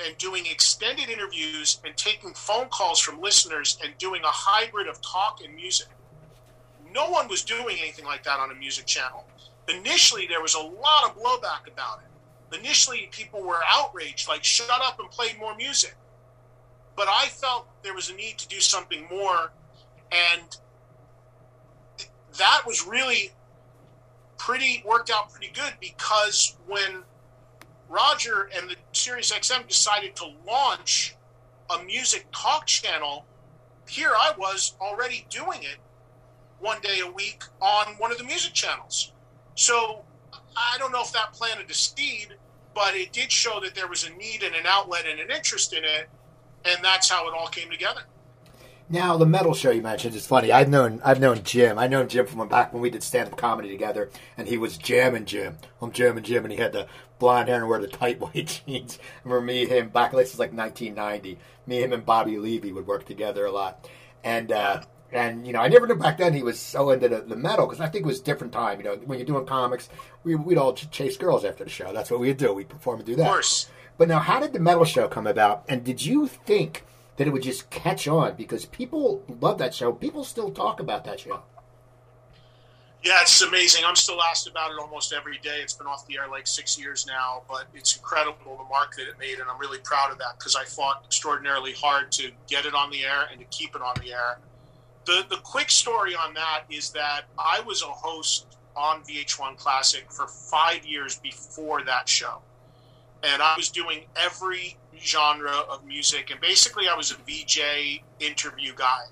[0.06, 5.02] and doing extended interviews and taking phone calls from listeners and doing a hybrid of
[5.02, 5.88] talk and music.
[6.94, 9.26] No one was doing anything like that on a music channel.
[9.68, 12.58] Initially, there was a lot of blowback about it.
[12.58, 15.96] Initially, people were outraged, like, shut up and play more music.
[16.96, 19.52] But I felt there was a need to do something more.
[20.12, 20.58] And
[22.38, 23.32] that was really
[24.38, 27.04] pretty, worked out pretty good because when
[27.90, 31.16] Roger and the Sirius XM decided to launch
[31.70, 33.26] a music talk channel.
[33.88, 35.78] Here I was already doing it
[36.60, 39.12] one day a week on one of the music channels.
[39.56, 40.04] So
[40.56, 42.36] I don't know if that planted a seed,
[42.76, 45.74] but it did show that there was a need and an outlet and an interest
[45.74, 46.10] in it,
[46.66, 48.02] and that's how it all came together.
[48.92, 50.52] Now the metal show you mentioned is funny.
[50.52, 51.78] I've known I've known Jim.
[51.78, 54.78] I known Jim from back when we did stand up comedy together, and he was
[54.78, 55.58] jamming Jim.
[55.80, 56.88] I'm jamming Jim, and he had the
[57.20, 58.98] blonde hair and wear the tight white jeans.
[59.02, 60.12] I remember me, him back.
[60.12, 61.38] This is like 1990.
[61.68, 63.88] Me, him, and Bobby Levy would work together a lot,
[64.24, 67.22] and uh, and you know I never knew back then he was so into the,
[67.22, 68.80] the metal because I think it was a different time.
[68.80, 69.90] You know when you're doing comics,
[70.24, 71.94] we, we'd all chase girls after the show.
[71.94, 72.54] That's what we'd do.
[72.54, 73.28] We'd perform and do that.
[73.28, 73.70] Of course.
[73.98, 75.66] But now, how did the metal show come about?
[75.68, 76.86] And did you think?
[77.20, 79.92] that it would just catch on because people love that show.
[79.92, 81.44] People still talk about that show.
[83.04, 83.86] Yeah, it's amazing.
[83.86, 85.60] I'm still asked about it almost every day.
[85.62, 89.08] It's been off the air like six years now, but it's incredible the mark that
[89.08, 92.66] it made, and I'm really proud of that because I fought extraordinarily hard to get
[92.66, 94.40] it on the air and to keep it on the air.
[95.06, 100.12] The the quick story on that is that I was a host on VH1 Classic
[100.12, 102.40] for five years before that show,
[103.24, 108.74] and I was doing every genre of music, and basically I was a VJ interview
[108.76, 109.04] guy.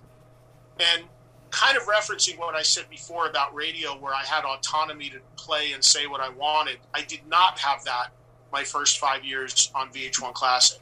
[0.79, 1.05] And
[1.51, 5.71] kind of referencing what I said before about radio, where I had autonomy to play
[5.73, 8.09] and say what I wanted, I did not have that
[8.51, 10.79] my first five years on VH1 Classic.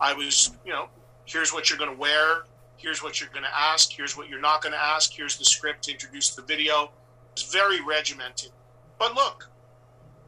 [0.00, 0.88] I was, you know,
[1.24, 2.44] here's what you're going to wear,
[2.76, 5.44] here's what you're going to ask, here's what you're not going to ask, here's the
[5.44, 6.90] script to introduce the video.
[7.32, 8.50] It's very regimented.
[8.98, 9.48] But look,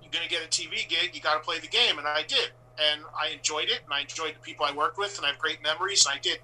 [0.03, 2.23] you're going to get a TV gig, you got to play the game, and I
[2.27, 5.31] did and I enjoyed it, and I enjoyed the people I worked with, and I
[5.31, 6.07] have great memories.
[6.07, 6.39] And I did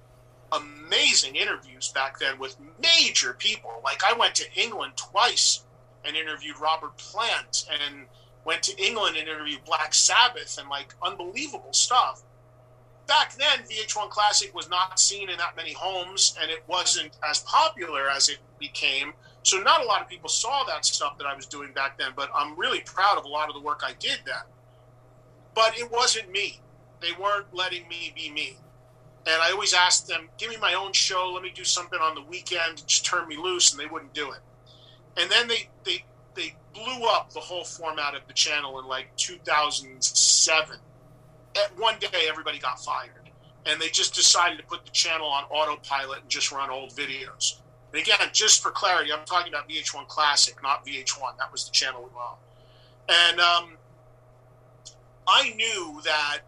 [0.52, 3.80] amazing interviews back then with major people.
[3.82, 5.64] Like I went to England twice
[6.04, 8.06] and interviewed Robert Plant, and
[8.44, 12.22] went to England and interviewed Black Sabbath, and like unbelievable stuff.
[13.06, 17.40] Back then, VH1 Classic was not seen in that many homes, and it wasn't as
[17.40, 19.12] popular as it became.
[19.42, 22.10] So not a lot of people saw that stuff that I was doing back then.
[22.16, 24.42] But I'm really proud of a lot of the work I did then.
[25.54, 26.60] But it wasn't me.
[27.00, 28.56] They weren't letting me be me.
[29.26, 32.14] And I always asked them, give me my own show, let me do something on
[32.14, 34.38] the weekend, just turn me loose, and they wouldn't do it.
[35.16, 36.04] And then they, they,
[36.34, 40.76] they blew up the whole format of the channel in like 2007.
[41.56, 43.10] At one day, everybody got fired.
[43.64, 47.58] And they just decided to put the channel on autopilot and just run old videos.
[47.92, 51.38] And again, just for clarity, I'm talking about VH1 Classic, not VH1.
[51.38, 52.36] That was the channel we were on.
[53.08, 53.76] And um,
[55.26, 56.40] I knew that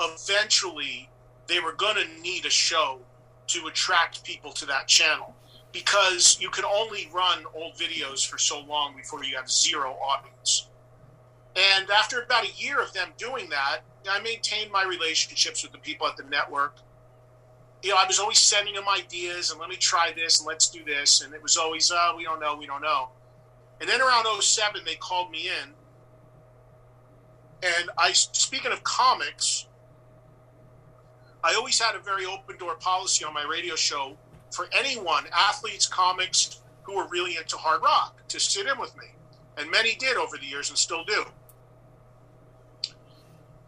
[0.00, 1.09] eventually
[1.50, 3.00] they were going to need a show
[3.48, 5.34] to attract people to that channel
[5.72, 10.68] because you can only run old videos for so long before you have zero audience.
[11.56, 15.78] And after about a year of them doing that, I maintained my relationships with the
[15.78, 16.78] people at the network.
[17.82, 20.68] You know, I was always sending them ideas and let me try this and let's
[20.68, 21.22] do this.
[21.22, 23.10] And it was always, uh, we don't know, we don't know.
[23.80, 25.74] And then around 07, they called me in
[27.62, 29.66] and I, speaking of comics,
[31.42, 34.16] I always had a very open door policy on my radio show
[34.50, 39.06] for anyone, athletes, comics, who were really into hard rock, to sit in with me.
[39.56, 41.24] And many did over the years and still do.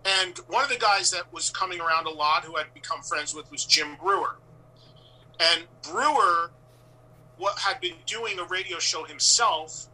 [0.04, 3.34] And one of the guys that was coming around a lot who I'd become friends
[3.34, 4.36] with was Jim Breuer.
[5.38, 6.50] And Breuer
[7.36, 9.86] what had been doing a radio show himself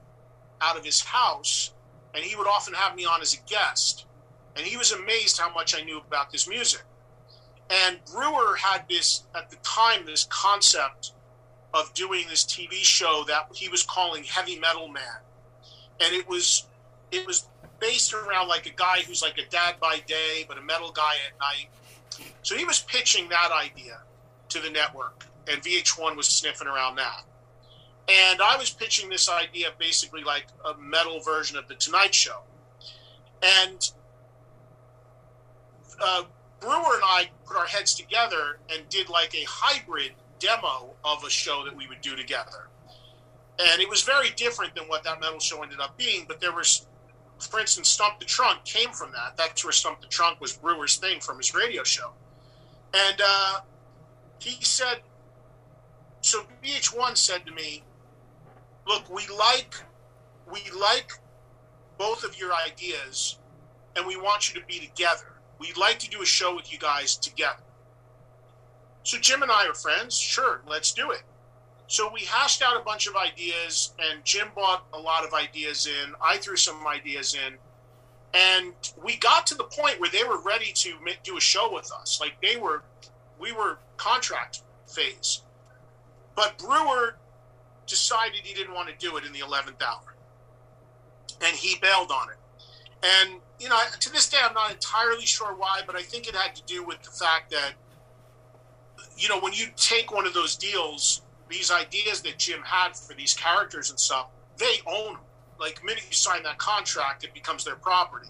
[0.61, 1.73] out of his house
[2.15, 4.07] and he would often have me on as a guest.
[4.57, 6.83] And he was amazed how much I knew about this music.
[7.71, 11.13] And Breuer had this, at the time, this concept
[11.75, 15.03] of doing this TV show that he was calling Heavy Metal Man.
[16.01, 16.67] and it was
[17.11, 17.49] it was
[17.81, 21.15] based around like a guy who's like a dad by day, but a metal guy
[21.27, 21.69] at night.
[22.43, 24.01] So he was pitching that idea
[24.51, 27.23] to the network, and VH1 was sniffing around that.
[28.09, 32.41] And I was pitching this idea basically like a metal version of the Tonight Show.
[33.43, 33.91] And
[36.03, 36.23] uh,
[36.61, 41.31] Breuer and I put our heads together and did like a hybrid demo of a
[41.31, 42.69] show that we would do together.
[43.59, 46.53] And it was very different than what that metal show ended up being, but there
[46.53, 46.87] was,
[47.41, 49.37] for instance, Stump the Trunk came from that.
[49.37, 52.13] That's where Stump the Trunk was Breuer's thing from his radio show.
[52.95, 53.61] And uh,
[54.39, 55.01] he said,
[56.21, 57.83] so VH1 said to me,
[58.87, 59.75] look, we like,
[60.51, 61.13] we like
[61.99, 63.39] both of your ideas
[63.97, 66.79] and we want you to be together We'd like to do a show with you
[66.79, 67.63] guys together.
[69.03, 70.19] So Jim and I are friends.
[70.19, 71.23] Sure, let's do it.
[71.87, 75.87] So we hashed out a bunch of ideas, and Jim brought a lot of ideas
[75.87, 76.13] in.
[76.23, 77.55] I threw some ideas in,
[78.35, 80.95] and we got to the point where they were ready to
[81.25, 82.21] do a show with us.
[82.21, 82.83] Like they were,
[83.41, 85.43] we were contract phase,
[86.37, 87.17] but Breuer
[87.87, 90.15] decided he didn't want to do it in the eleventh hour,
[91.41, 92.38] and he bailed on it.
[93.03, 96.35] And you know, to this day, I'm not entirely sure why, but I think it
[96.35, 97.73] had to do with the fact that,
[99.17, 103.15] you know, when you take one of those deals, these ideas that Jim had for
[103.15, 104.29] these characters and stuff,
[104.59, 105.23] they own them.
[105.59, 108.29] Like, the minute you sign that contract, it becomes their property.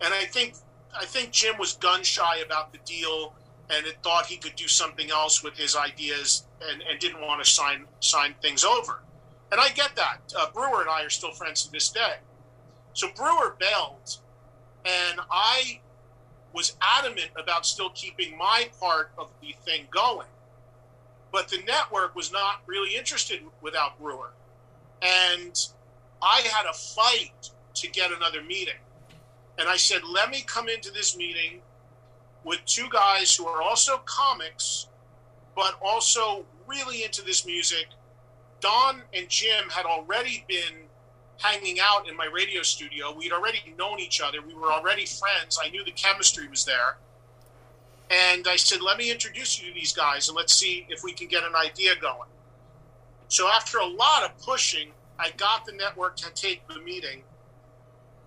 [0.00, 0.54] And I think,
[0.98, 3.34] I think Jim was gun shy about the deal
[3.70, 7.44] and it thought he could do something else with his ideas and, and didn't want
[7.44, 9.02] to sign sign things over.
[9.50, 10.18] And I get that.
[10.36, 12.14] Uh, Breuer and I are still friends to this day.
[12.96, 14.16] So Breuer bailed
[14.86, 15.80] and I
[16.54, 20.28] was adamant about still keeping my part of the thing going.
[21.30, 24.30] But the network was not really interested without Breuer.
[25.02, 25.54] And
[26.22, 28.80] I had a fight to get another meeting.
[29.58, 31.60] And I said, let me come into this meeting
[32.44, 34.86] with two guys who are also comics,
[35.54, 37.88] but also really into this music.
[38.60, 40.85] Don and Jim had already been
[41.38, 43.14] hanging out in my radio studio.
[43.14, 44.38] We'd already known each other.
[44.42, 45.58] We were already friends.
[45.62, 46.96] I knew the chemistry was there.
[48.10, 51.12] And I said, let me introduce you to these guys and let's see if we
[51.12, 52.28] can get an idea going.
[53.28, 57.22] So after a lot of pushing, I got the network to take the meeting.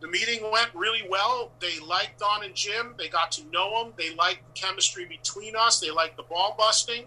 [0.01, 1.51] The meeting went really well.
[1.60, 2.95] They liked Don and Jim.
[2.97, 3.93] They got to know them.
[3.97, 5.80] They liked the chemistry between us.
[5.80, 7.05] They liked the ball busting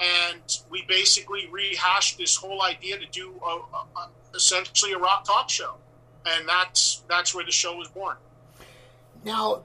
[0.00, 5.50] and we basically rehashed this whole idea to do a, a, essentially a rock talk
[5.50, 5.76] show,
[6.26, 8.16] and that's that's where the show was born.
[9.24, 9.62] Now,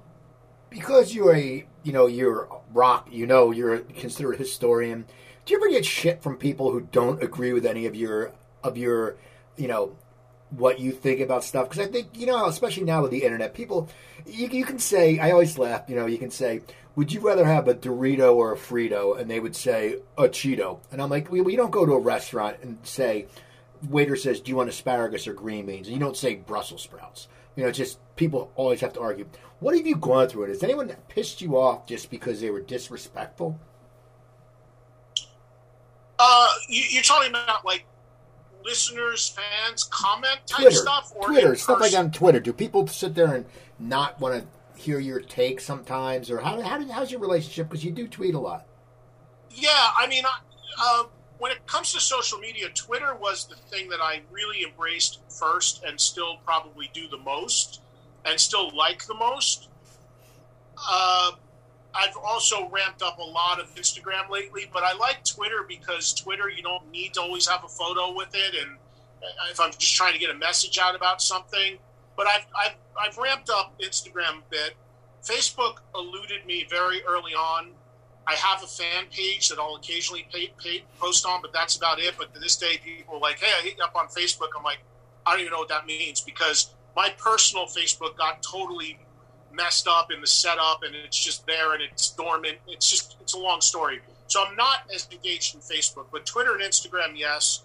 [0.70, 5.06] because you're a you know you're rock, you know you're considered a historian.
[5.46, 8.34] Do you ever get shit from people who don't agree with any of your
[8.64, 9.18] of your
[9.58, 9.96] you know
[10.50, 11.70] what you think about stuff?
[11.70, 13.90] Because I think you know, especially now with the internet, people
[14.26, 15.20] you, you can say.
[15.20, 15.84] I always laugh.
[15.88, 16.62] You know, you can say
[16.96, 19.20] would you rather have a Dorito or a Frito?
[19.20, 20.80] And they would say a Cheeto.
[20.92, 23.26] And I'm like, well, you don't go to a restaurant and say,
[23.90, 25.88] waiter says, do you want asparagus or green beans?
[25.88, 27.28] And you don't say Brussels sprouts.
[27.56, 29.28] You know, just people always have to argue.
[29.60, 30.44] What have you gone through?
[30.44, 33.60] It has anyone pissed you off just because they were disrespectful?
[36.20, 37.86] Uh, you, are talking about like
[38.64, 42.40] listeners, fans, comment type Twitter, stuff, or Twitter stuff like on Twitter.
[42.40, 43.46] Do people sit there and
[43.80, 47.70] not want to hear your take sometimes, or how, how how's your relationship?
[47.70, 48.66] Because you do tweet a lot.
[49.52, 51.04] Yeah, I mean, uh,
[51.40, 55.84] when it comes to social media, Twitter was the thing that I really embraced first,
[55.84, 57.82] and still probably do the most,
[58.26, 59.70] and still like the most.
[60.78, 61.32] Uh,
[61.96, 66.50] I've also ramped up a lot of Instagram lately, but I like Twitter because Twitter,
[66.50, 68.78] you don't need to always have a photo with it, and
[69.52, 71.78] if I'm just trying to get a message out about something,
[72.16, 74.74] but I've, I've, I've ramped up Instagram a bit.
[75.24, 77.72] Facebook eluded me very early on.
[78.26, 82.00] I have a fan page that I'll occasionally pay, pay, post on, but that's about
[82.00, 82.16] it.
[82.18, 84.50] But to this day, people are like, hey, I hit you up on Facebook.
[84.58, 84.80] I'm like,
[85.26, 89.00] I don't even know what that means because my personal Facebook got totally
[89.52, 92.58] messed up in the setup and it's just there and it's dormant.
[92.68, 94.00] It's just, it's a long story.
[94.28, 97.64] So I'm not as engaged in Facebook, but Twitter and Instagram, yes.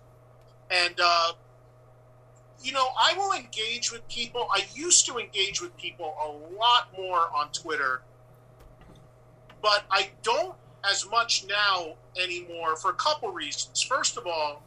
[0.71, 1.33] And uh,
[2.63, 4.49] you know, I will engage with people.
[4.53, 8.03] I used to engage with people a lot more on Twitter,
[9.63, 10.55] but I don't
[10.89, 13.83] as much now anymore for a couple reasons.
[13.83, 14.63] First of all,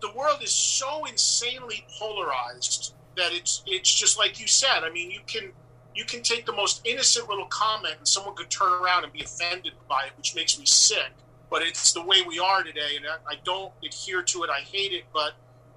[0.00, 4.84] the world is so insanely polarized that it's it's just like you said.
[4.84, 5.50] I mean, you can
[5.94, 9.22] you can take the most innocent little comment and someone could turn around and be
[9.22, 11.10] offended by it, which makes me sick.
[11.50, 14.50] But it's the way we are today, and I, I don't adhere to it.
[14.50, 15.32] I hate it, but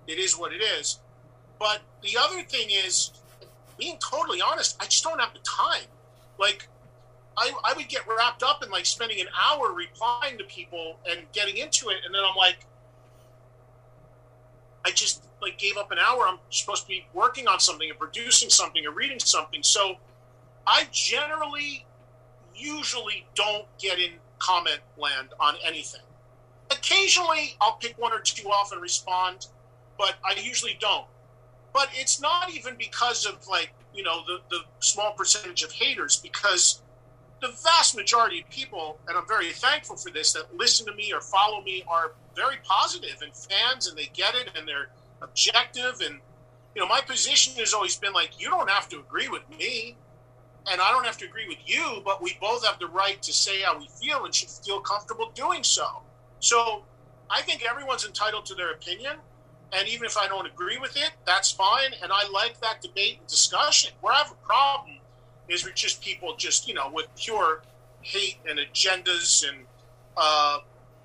[0.05, 0.99] it is what it is.
[1.57, 3.11] But the other thing is,
[3.77, 5.87] being totally honest, I just don't have the time.
[6.37, 6.67] Like,
[7.38, 11.21] I, I would get wrapped up in like spending an hour replying to people and
[11.32, 12.65] getting into it, and then I'm like,
[14.86, 16.27] I just like gave up an hour.
[16.27, 19.63] I'm supposed to be working on something and producing something or reading something.
[19.63, 19.95] So
[20.67, 21.86] I generally,
[22.55, 26.01] usually don't get in comment land on anything.
[26.69, 29.47] Occasionally, I'll pick one or two off and respond,
[29.97, 31.05] but I usually don't.
[31.73, 36.17] But it's not even because of like you know the the small percentage of haters
[36.17, 36.82] because
[37.41, 41.11] the vast majority of people, and I'm very thankful for this, that listen to me
[41.11, 44.89] or follow me are very positive and fans, and they get it, and they're
[45.21, 46.01] objective.
[46.01, 46.19] And
[46.75, 49.97] you know, my position has always been like, you don't have to agree with me,
[50.71, 53.33] and I don't have to agree with you, but we both have the right to
[53.33, 56.03] say how we feel and should feel comfortable doing so.
[56.39, 56.83] So,
[57.29, 59.13] I think everyone's entitled to their opinion.
[59.73, 61.93] And even if I don't agree with it, that's fine.
[62.03, 63.93] And I like that debate and discussion.
[64.01, 64.97] Where I have a problem
[65.49, 67.61] is just people just you know with pure
[68.01, 69.65] hate and agendas and
[70.17, 70.59] uh,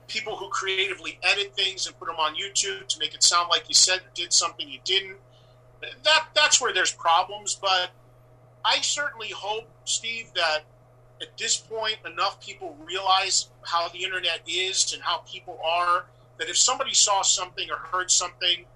[0.09, 3.68] people who creatively edit things and put them on YouTube to make it sound like
[3.68, 5.16] you said did something you didn't.
[6.05, 7.55] That that's where there's problems.
[7.55, 7.91] But
[8.64, 10.61] I certainly hope, Steve, that
[11.20, 16.07] at this point enough people realize how the internet is and how people are.
[16.39, 18.66] That if somebody saw something or heard something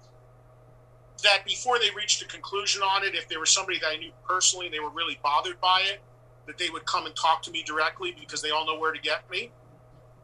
[1.21, 4.11] that before they reached a conclusion on it, if there was somebody that I knew
[4.27, 6.01] personally and they were really bothered by it,
[6.47, 8.99] that they would come and talk to me directly because they all know where to
[8.99, 9.51] get me.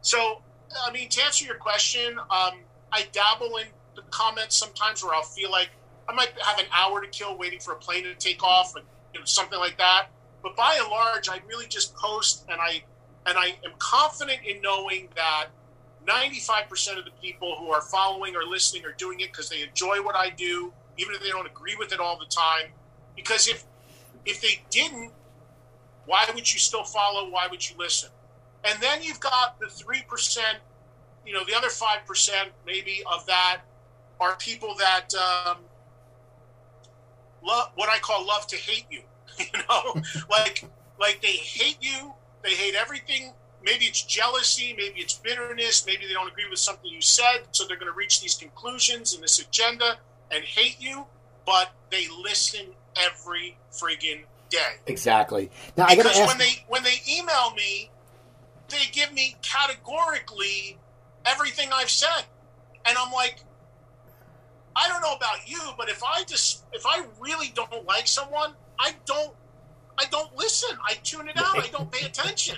[0.02, 0.42] So,
[0.86, 2.60] I mean, to answer your question, um,
[2.92, 5.70] I dabble in the comments sometimes where I'll feel like
[6.08, 8.86] I might have an hour to kill waiting for a plane to take off, and
[9.14, 10.08] you know, something like that.
[10.42, 12.84] But by and large, I really just post, and I
[13.26, 15.48] and I am confident in knowing that
[16.08, 20.02] 95% of the people who are following or listening are doing it because they enjoy
[20.02, 22.72] what I do even if they don't agree with it all the time.
[23.16, 23.64] Because if
[24.26, 25.12] if they didn't,
[26.06, 27.30] why would you still follow?
[27.30, 28.10] Why would you listen?
[28.64, 30.60] And then you've got the three percent,
[31.26, 33.62] you know, the other five percent maybe of that
[34.20, 35.58] are people that um,
[37.44, 39.02] love what I call love to hate you.
[39.40, 40.66] you know, like
[41.00, 42.14] like they hate you.
[42.44, 43.34] They hate everything.
[43.64, 44.74] Maybe it's jealousy.
[44.78, 45.86] Maybe it's bitterness.
[45.86, 49.14] Maybe they don't agree with something you said, so they're going to reach these conclusions
[49.14, 49.98] and this agenda
[50.32, 51.06] and hate you,
[51.46, 54.76] but they listen every friggin' day.
[54.86, 55.52] Exactly.
[55.76, 57.92] Now because I ask- when they when they email me,
[58.70, 60.78] they give me categorically
[61.26, 62.26] everything I've said,
[62.86, 63.44] and I'm like,
[64.76, 68.54] I don't know about you, but if I just if I really don't like someone,
[68.80, 69.34] I don't
[69.98, 70.78] I don't listen.
[70.88, 71.58] I tune it out.
[71.58, 72.58] I don't pay attention.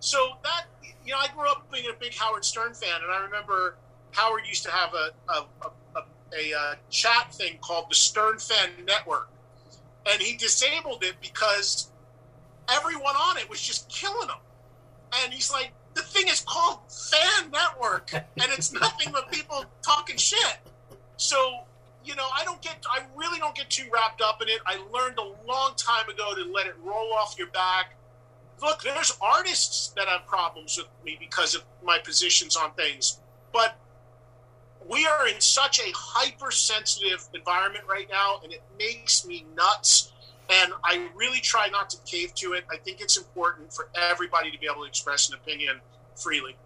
[0.00, 0.66] So that
[1.04, 3.76] you know, I grew up being a big Howard Stern fan, and I remember
[4.12, 5.70] Howard used to have a, a, a
[6.32, 9.28] a uh, chat thing called the Stern Fan Network,
[10.10, 11.90] and he disabled it because
[12.68, 14.38] everyone on it was just killing him.
[15.22, 20.16] And he's like, the thing is called Fan Network, and it's nothing but people talking
[20.16, 20.58] shit.
[21.16, 21.66] So
[22.06, 24.60] you know, I don't get, I really don't get too wrapped up in it.
[24.64, 27.96] I learned a long time ago to let it roll off your back.
[28.62, 33.18] Look, there's artists that have problems with me because of my positions on things,
[33.52, 33.76] but
[34.88, 40.12] we are in such a hypersensitive environment right now, and it makes me nuts.
[40.48, 42.64] And I really try not to cave to it.
[42.70, 45.80] I think it's important for everybody to be able to express an opinion
[46.14, 46.56] freely.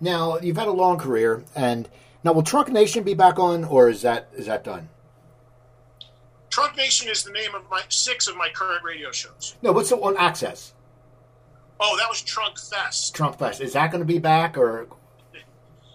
[0.00, 1.88] Now you've had a long career, and
[2.22, 4.88] now will Trunk Nation be back on, or is that is that done?
[6.50, 9.56] Trunk Nation is the name of my six of my current radio shows.
[9.60, 10.72] No, what's the one AXS?
[11.80, 13.14] Oh, that was Trunk Fest.
[13.14, 13.60] Trunk Fest.
[13.60, 14.86] Is that going to be back, or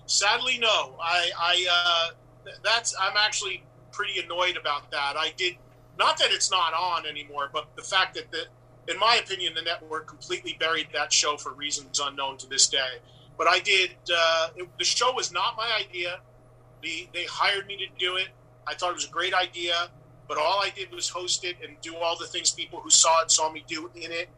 [0.09, 0.95] Sadly, no.
[0.99, 5.13] I, I uh, that's I'm actually pretty annoyed about that.
[5.15, 5.55] I did
[5.99, 8.45] not that it's not on anymore, but the fact that the,
[8.91, 12.97] in my opinion, the network completely buried that show for reasons unknown to this day.
[13.37, 13.91] But I did.
[14.11, 16.19] Uh, it, the show was not my idea.
[16.81, 18.29] The, they hired me to do it.
[18.65, 19.89] I thought it was a great idea,
[20.27, 23.21] but all I did was host it and do all the things people who saw
[23.21, 24.29] it saw me do in it.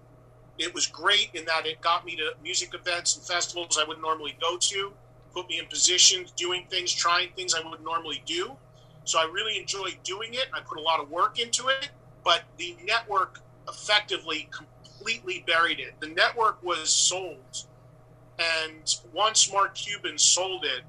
[0.57, 4.05] It was great in that it got me to music events and festivals I wouldn't
[4.05, 4.91] normally go to
[5.34, 8.51] put me in positions, doing things, trying things I would normally do.
[9.03, 10.45] So I really enjoyed doing it.
[10.53, 11.89] I put a lot of work into it,
[12.23, 15.93] but the network effectively completely buried it.
[15.99, 17.65] The network was sold,
[18.39, 20.84] and once Mark Cuban sold it,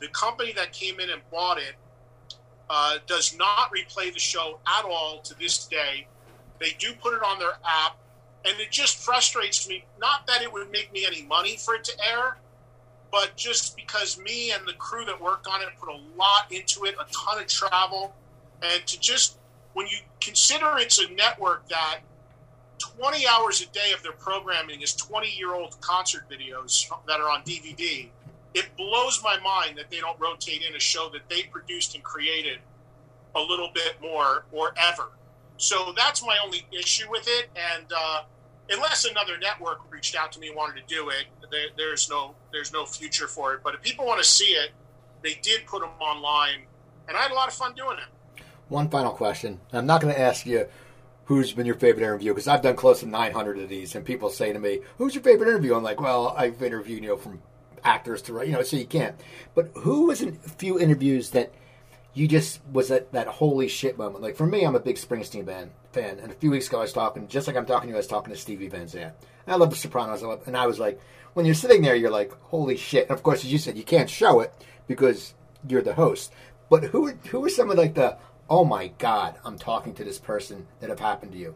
[0.00, 1.74] the company that came in and bought it
[2.68, 6.06] uh, does not replay the show at all to this day.
[6.60, 7.96] They do put it on their app,
[8.44, 9.84] and it just frustrates me.
[10.00, 12.38] Not that it would make me any money for it to air,
[13.16, 16.84] but just because me and the crew that worked on it put a lot into
[16.84, 18.14] it, a ton of travel,
[18.62, 19.38] And to just,
[19.72, 22.00] when you consider it's a network that
[22.78, 27.30] 20 hours a day of their programming is 20 year old concert videos that are
[27.30, 28.08] on DVD,
[28.52, 32.04] it blows my mind that they don't rotate in a show that they produced and
[32.04, 32.58] created
[33.34, 35.08] a little bit more or ever.
[35.56, 37.48] So that's my only issue with it.
[37.56, 38.24] And uh,
[38.70, 42.34] unless another network reached out to me and wanted to do it, there, there's no
[42.52, 43.60] there's no future for it.
[43.62, 44.70] But if people want to see it,
[45.22, 46.62] they did put them online,
[47.08, 48.42] and I had a lot of fun doing it.
[48.68, 49.60] One final question.
[49.72, 50.66] I'm not going to ask you
[51.26, 54.30] who's been your favorite interview because I've done close to 900 of these, and people
[54.30, 57.42] say to me, "Who's your favorite interview?" I'm like, "Well, I've interviewed you know from
[57.84, 59.14] actors to you know, so you can't."
[59.54, 61.52] But who was a few interviews that
[62.16, 64.22] you just was that that holy shit moment?
[64.22, 66.82] Like for me, I'm a big Springsteen band fan, and a few weeks ago I
[66.82, 69.14] was talking, just like I'm talking to you, I was talking to Stevie Van Zandt.
[69.46, 70.98] And I love The Sopranos, I love, and I was like,
[71.34, 73.08] when you're sitting there, you're like, holy shit!
[73.08, 74.50] And of course, as you said, you can't show it
[74.88, 75.34] because
[75.68, 76.32] you're the host.
[76.70, 78.16] But who who are some of like the
[78.48, 81.54] oh my god, I'm talking to this person that have happened to you?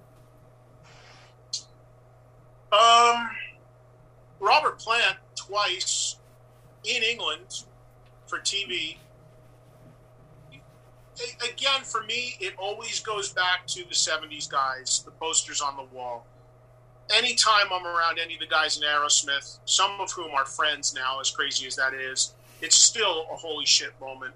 [2.71, 3.31] Um,
[4.39, 6.17] Robert Plant twice
[6.85, 7.65] in England
[8.27, 8.99] for TV.
[11.43, 15.85] Again, for me, it always goes back to the 70s guys, the posters on the
[15.95, 16.27] wall.
[17.13, 21.21] Anytime I'm around any of the guys in Aerosmith, some of whom are friends now,
[21.21, 24.35] as crazy as that is, it's still a holy shit moment.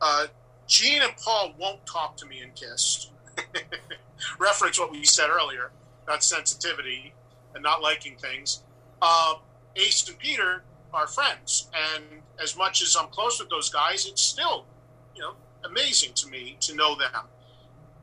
[0.00, 0.26] Uh,
[0.66, 3.10] Gene and Paul won't talk to me in Kiss.
[4.38, 5.70] Reference what we said earlier
[6.04, 7.12] about sensitivity
[7.54, 8.62] and not liking things.
[9.00, 9.34] Uh,
[9.76, 14.22] Ace and Peter are friends, and as much as I'm close with those guys, it's
[14.22, 14.66] still,
[15.14, 17.24] you know, amazing to me to know them.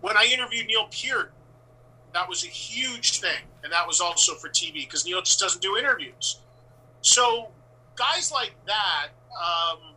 [0.01, 1.33] When I interviewed Neil Peart,
[2.13, 5.61] that was a huge thing, and that was also for TV because Neil just doesn't
[5.61, 6.39] do interviews.
[7.01, 7.49] So
[7.95, 9.93] guys like that, um,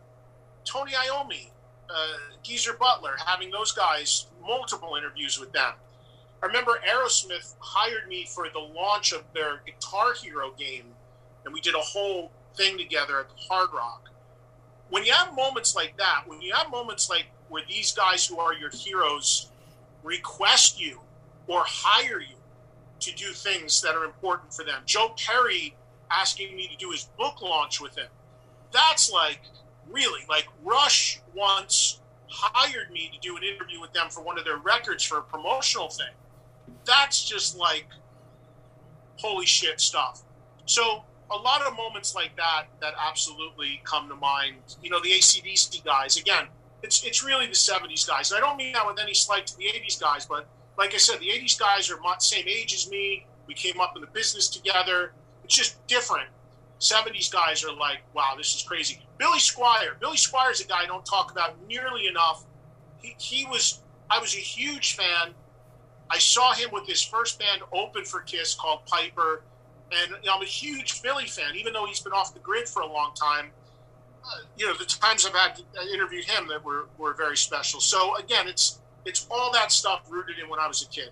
[0.65, 1.49] Tony Iommi,
[1.89, 5.73] uh, Geezer Butler, having those guys multiple interviews with them.
[6.41, 10.85] I remember Aerosmith hired me for the launch of their Guitar Hero game,
[11.45, 14.09] and we did a whole thing together at the Hard Rock.
[14.93, 18.37] When you have moments like that, when you have moments like where these guys who
[18.37, 19.49] are your heroes
[20.03, 20.99] request you
[21.47, 22.35] or hire you
[22.99, 25.73] to do things that are important for them, Joe Perry
[26.11, 28.05] asking me to do his book launch with him.
[28.71, 29.39] That's like
[29.89, 34.45] really like Rush once hired me to do an interview with them for one of
[34.45, 36.13] their records for a promotional thing.
[36.85, 37.87] That's just like
[39.15, 40.21] holy shit stuff.
[40.67, 41.03] So
[41.33, 44.57] a lot of moments like that that absolutely come to mind.
[44.81, 46.45] You know, the ACDC guys, again,
[46.83, 48.31] it's it's really the 70s guys.
[48.31, 50.97] And I don't mean that with any slight to the 80s guys, but like I
[50.97, 53.25] said, the 80s guys are same age as me.
[53.47, 55.13] We came up in the business together.
[55.43, 56.29] It's just different.
[56.79, 58.99] 70s guys are like, wow, this is crazy.
[59.17, 59.99] Billy Squier.
[59.99, 62.43] Billy Squier is a guy I don't talk about nearly enough.
[63.01, 65.33] He, he was, I was a huge fan.
[66.09, 69.43] I saw him with his first band open for Kiss called Piper.
[70.01, 72.67] And you know, I'm a huge Billy fan, even though he's been off the grid
[72.67, 73.51] for a long time.
[74.25, 77.81] Uh, you know, the times I've had I interviewed him that were, were very special.
[77.81, 81.09] So again, it's it's all that stuff rooted in when I was a kid.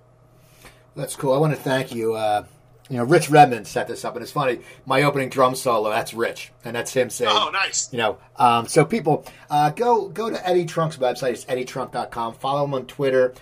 [0.96, 1.34] That's cool.
[1.34, 2.14] I want to thank you.
[2.14, 2.46] Uh,
[2.90, 4.60] you know, Rich Redmond set this up, and it's funny.
[4.86, 8.68] My opening drum solo, that's Rich, and that's him saying, "Oh, nice." You know, um,
[8.68, 11.32] so people uh, go go to Eddie Trunk's website.
[11.32, 12.34] It's eddietrunk.com.
[12.34, 13.34] Follow him on Twitter.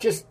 [0.00, 0.26] Just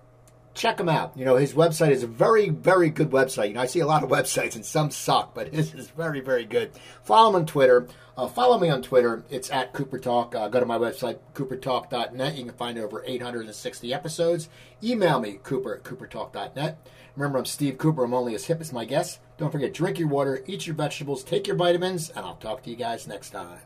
[0.56, 1.16] check him out.
[1.16, 3.50] You know, his website is a very, very good website.
[3.50, 6.22] You know, I see a lot of websites and some suck, but his is very,
[6.22, 6.72] very good.
[7.04, 7.88] Follow him on Twitter.
[8.18, 9.24] Uh, follow me on Twitter.
[9.30, 10.34] It's at Cooper Talk.
[10.34, 12.36] Uh, go to my website, coopertalk.net.
[12.36, 14.50] You can find over 860 episodes.
[14.82, 16.88] Email me, cooper at coopertalk.net.
[17.18, 18.06] Remember, I'm Steve Cooper.
[18.06, 19.20] I'm only as hip as my guests.
[19.38, 22.70] Don't forget, drink your water, eat your vegetables, take your vitamins, and I'll talk to
[22.70, 23.60] you guys next time.